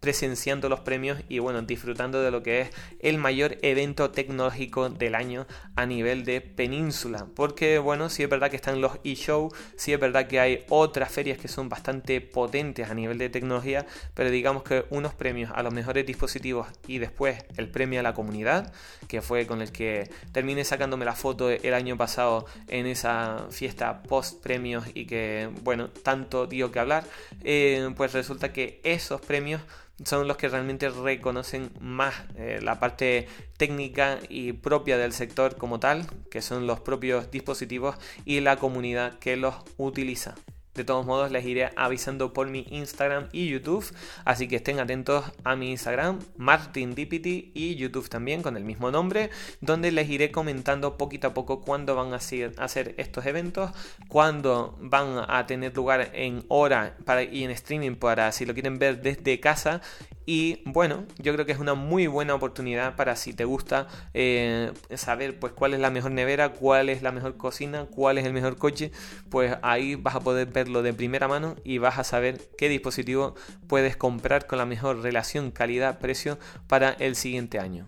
presenciando 0.06 0.70
los 0.70 0.82
premios 0.82 1.18
y 1.30 1.40
bueno, 1.40 1.64
disfrutando 1.64 2.22
de 2.22 2.30
lo 2.30 2.44
que 2.44 2.62
es 2.62 2.70
el 3.00 3.18
mayor 3.18 3.58
evento 3.64 4.12
tecnológico 4.12 4.88
del 4.88 5.16
año 5.16 5.48
a 5.76 5.88
nivel 5.88 6.26
de 6.26 6.42
península. 6.42 7.26
Porque 7.36 7.80
bueno, 7.80 8.08
sí 8.10 8.22
es 8.22 8.30
verdad 8.30 8.52
que 8.52 8.56
están 8.56 8.82
los 8.82 9.00
eShow, 9.04 9.52
sí 9.76 9.94
es 9.94 10.00
verdad 10.00 10.28
que 10.28 10.40
hay 10.40 10.64
otras 10.70 11.12
ferias 11.12 11.40
que 11.40 11.48
son 11.48 11.70
bastante 11.70 12.22
potentes 12.22 12.88
a 12.88 12.94
nivel 12.94 13.18
de 13.18 13.30
tecnología, 13.30 13.88
pero 14.14 14.30
digamos 14.30 14.62
que 14.62 14.86
unos 14.92 15.16
premios 15.16 15.52
a 15.56 15.64
los 15.64 15.74
mejores 15.74 16.06
dispositivos 16.06 16.68
y 16.86 17.00
después 17.00 17.44
el 17.58 17.72
premio 17.72 18.00
a 18.00 18.04
la 18.04 18.14
comunidad, 18.14 18.72
que 19.08 19.24
fue 19.24 19.48
con 19.48 19.64
el 19.64 19.72
que 19.72 20.08
terminé 20.32 20.64
sacándome 20.66 21.04
la 21.06 21.16
foto 21.16 21.50
el 21.50 21.74
año 21.74 21.98
pasado 21.98 22.46
en 22.68 22.86
esa 22.86 23.48
fiesta 23.50 24.04
post 24.04 24.44
premios 24.44 24.86
y 24.94 25.08
que 25.08 25.50
bueno, 25.64 25.90
tanto 25.90 26.46
dio 26.46 26.72
que 26.72 26.78
hablar, 26.78 27.06
eh, 27.44 27.90
pues 27.98 28.14
resulta 28.14 28.54
que 28.54 28.82
esos 28.84 29.20
premios 29.20 29.62
son 30.04 30.28
los 30.28 30.38
que 30.38 30.50
realmente 30.50 30.90
reconocen 30.90 31.72
más 31.80 32.14
eh, 32.36 32.60
la 32.62 32.80
parte 32.80 33.28
técnica 33.58 34.20
y 34.28 34.54
propia 34.54 34.98
del 34.98 35.14
sector 35.14 35.56
como 35.58 35.80
tal, 35.80 36.06
que 36.30 36.42
son 36.42 36.68
los 36.68 36.80
propios 36.82 37.32
dispositivos 37.32 37.96
y 38.26 38.42
la 38.42 38.58
comunidad 38.58 39.18
que 39.20 39.38
los 39.38 39.56
utiliza. 39.78 40.36
De 40.76 40.84
todos 40.84 41.06
modos, 41.06 41.32
les 41.32 41.46
iré 41.46 41.70
avisando 41.78 42.34
por 42.34 42.48
mi 42.48 42.66
Instagram 42.70 43.30
y 43.32 43.48
YouTube. 43.48 43.86
Así 44.26 44.50
que 44.50 44.58
estén 44.58 44.82
atentos 44.82 45.24
a 45.46 45.56
mi 45.56 45.72
Instagram, 45.72 46.20
MartinDipity, 46.36 47.52
y 47.54 47.76
YouTube 47.76 48.10
también 48.10 48.42
con 48.42 48.58
el 48.58 48.66
mismo 48.66 48.92
nombre, 48.92 49.30
donde 49.62 49.94
les 49.94 50.10
iré 50.10 50.32
comentando 50.32 50.98
poquito 50.98 51.28
a 51.28 51.34
poco 51.34 51.62
cuándo 51.62 51.96
van 51.96 52.14
a 52.14 52.18
hacer 52.18 52.94
estos 52.98 53.26
eventos, 53.26 53.72
cuándo 54.10 54.78
van 54.82 55.24
a 55.30 55.46
tener 55.48 55.74
lugar 55.74 56.12
en 56.14 56.44
hora 56.50 56.98
para, 57.06 57.24
y 57.24 57.46
en 57.46 57.52
streaming 57.52 57.96
para 57.96 58.32
si 58.34 58.46
lo 58.46 58.54
quieren 58.54 58.78
ver 58.78 59.02
desde 59.02 59.40
casa 59.40 59.82
Y 60.26 60.62
bueno, 60.66 61.06
yo 61.20 61.34
creo 61.34 61.46
que 61.46 61.52
es 61.52 61.60
una 61.60 61.76
muy 61.76 62.08
buena 62.08 62.34
oportunidad 62.34 62.96
para 62.96 63.16
si 63.16 63.34
te 63.34 63.46
gusta 63.46 63.88
eh, 64.14 64.72
saber 64.96 65.40
pues 65.40 65.54
cuál 65.54 65.74
es 65.74 65.80
la 65.80 65.92
mejor 65.92 66.12
nevera, 66.12 66.50
cuál 66.50 66.90
es 66.90 67.04
la 67.04 67.12
mejor 67.12 67.38
cocina, 67.38 67.86
cuál 67.86 68.18
es 68.18 68.26
el 68.26 68.34
mejor 68.34 68.58
coche, 68.58 68.92
pues 69.30 69.56
ahí 69.62 69.96
vas 69.96 70.16
a 70.16 70.22
poder 70.22 70.48
verlo 70.48 70.82
de 70.82 70.94
primera 70.94 71.28
mano 71.28 71.56
y 71.64 71.78
vas 71.78 72.00
a 72.00 72.04
saber 72.04 72.42
qué 72.58 72.70
dispositivo 72.70 73.36
puedes 73.68 73.98
comprar 73.98 74.48
con 74.48 74.58
la 74.58 74.66
mejor 74.66 75.02
relación 75.02 75.52
calidad-precio 75.52 76.40
para 76.68 76.92
el 76.92 77.16
siguiente 77.16 77.60
año. 77.60 77.88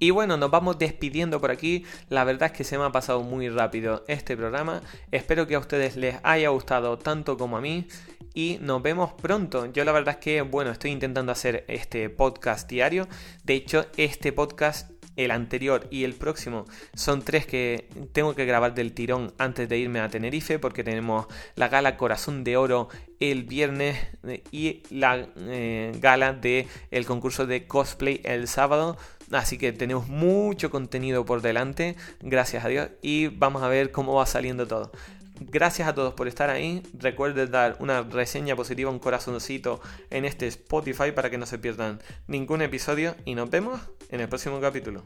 Y 0.00 0.10
bueno, 0.10 0.36
nos 0.36 0.50
vamos 0.50 0.78
despidiendo 0.78 1.40
por 1.40 1.50
aquí. 1.50 1.84
La 2.08 2.24
verdad 2.24 2.50
es 2.50 2.52
que 2.52 2.64
se 2.64 2.76
me 2.76 2.84
ha 2.84 2.90
pasado 2.90 3.22
muy 3.22 3.48
rápido 3.48 4.04
este 4.08 4.36
programa. 4.36 4.82
Espero 5.12 5.46
que 5.46 5.54
a 5.54 5.60
ustedes 5.60 5.96
les 5.96 6.16
haya 6.24 6.48
gustado 6.48 6.98
tanto 6.98 7.38
como 7.38 7.56
a 7.56 7.60
mí. 7.60 7.86
Y 8.34 8.58
nos 8.60 8.82
vemos 8.82 9.12
pronto. 9.12 9.66
Yo 9.72 9.84
la 9.84 9.92
verdad 9.92 10.14
es 10.14 10.20
que, 10.20 10.42
bueno, 10.42 10.72
estoy 10.72 10.90
intentando 10.90 11.32
hacer 11.32 11.64
este 11.68 12.10
podcast 12.10 12.68
diario. 12.68 13.06
De 13.44 13.54
hecho, 13.54 13.86
este 13.96 14.32
podcast 14.32 14.90
el 15.16 15.30
anterior 15.30 15.86
y 15.90 16.02
el 16.02 16.14
próximo 16.14 16.64
son 16.94 17.22
tres 17.22 17.46
que 17.46 17.88
tengo 18.12 18.34
que 18.34 18.46
grabar 18.46 18.74
del 18.74 18.92
tirón 18.92 19.32
antes 19.38 19.68
de 19.68 19.78
irme 19.78 20.00
a 20.00 20.08
Tenerife 20.08 20.58
porque 20.58 20.82
tenemos 20.82 21.26
la 21.54 21.68
gala 21.68 21.96
Corazón 21.96 22.42
de 22.42 22.56
Oro 22.56 22.88
el 23.20 23.44
viernes 23.44 23.96
y 24.50 24.82
la 24.90 25.28
eh, 25.36 25.92
gala 26.00 26.32
del 26.32 26.66
el 26.90 27.06
concurso 27.06 27.46
de 27.46 27.68
cosplay 27.68 28.22
el 28.24 28.48
sábado 28.48 28.96
Así 29.32 29.58
que 29.58 29.72
tenemos 29.72 30.08
mucho 30.08 30.70
contenido 30.70 31.24
por 31.24 31.40
delante, 31.40 31.96
gracias 32.20 32.64
a 32.64 32.68
Dios, 32.68 32.88
y 33.02 33.28
vamos 33.28 33.62
a 33.62 33.68
ver 33.68 33.90
cómo 33.90 34.14
va 34.14 34.26
saliendo 34.26 34.66
todo. 34.66 34.92
Gracias 35.40 35.88
a 35.88 35.94
todos 35.94 36.14
por 36.14 36.28
estar 36.28 36.48
ahí. 36.48 36.82
Recuerden 36.96 37.50
dar 37.50 37.76
una 37.80 38.02
reseña 38.02 38.54
positiva, 38.54 38.90
un 38.90 39.00
corazoncito 39.00 39.80
en 40.10 40.24
este 40.24 40.46
Spotify 40.46 41.10
para 41.12 41.28
que 41.28 41.38
no 41.38 41.46
se 41.46 41.58
pierdan 41.58 42.00
ningún 42.28 42.62
episodio 42.62 43.16
y 43.24 43.34
nos 43.34 43.50
vemos 43.50 43.80
en 44.10 44.20
el 44.20 44.28
próximo 44.28 44.60
capítulo. 44.60 45.02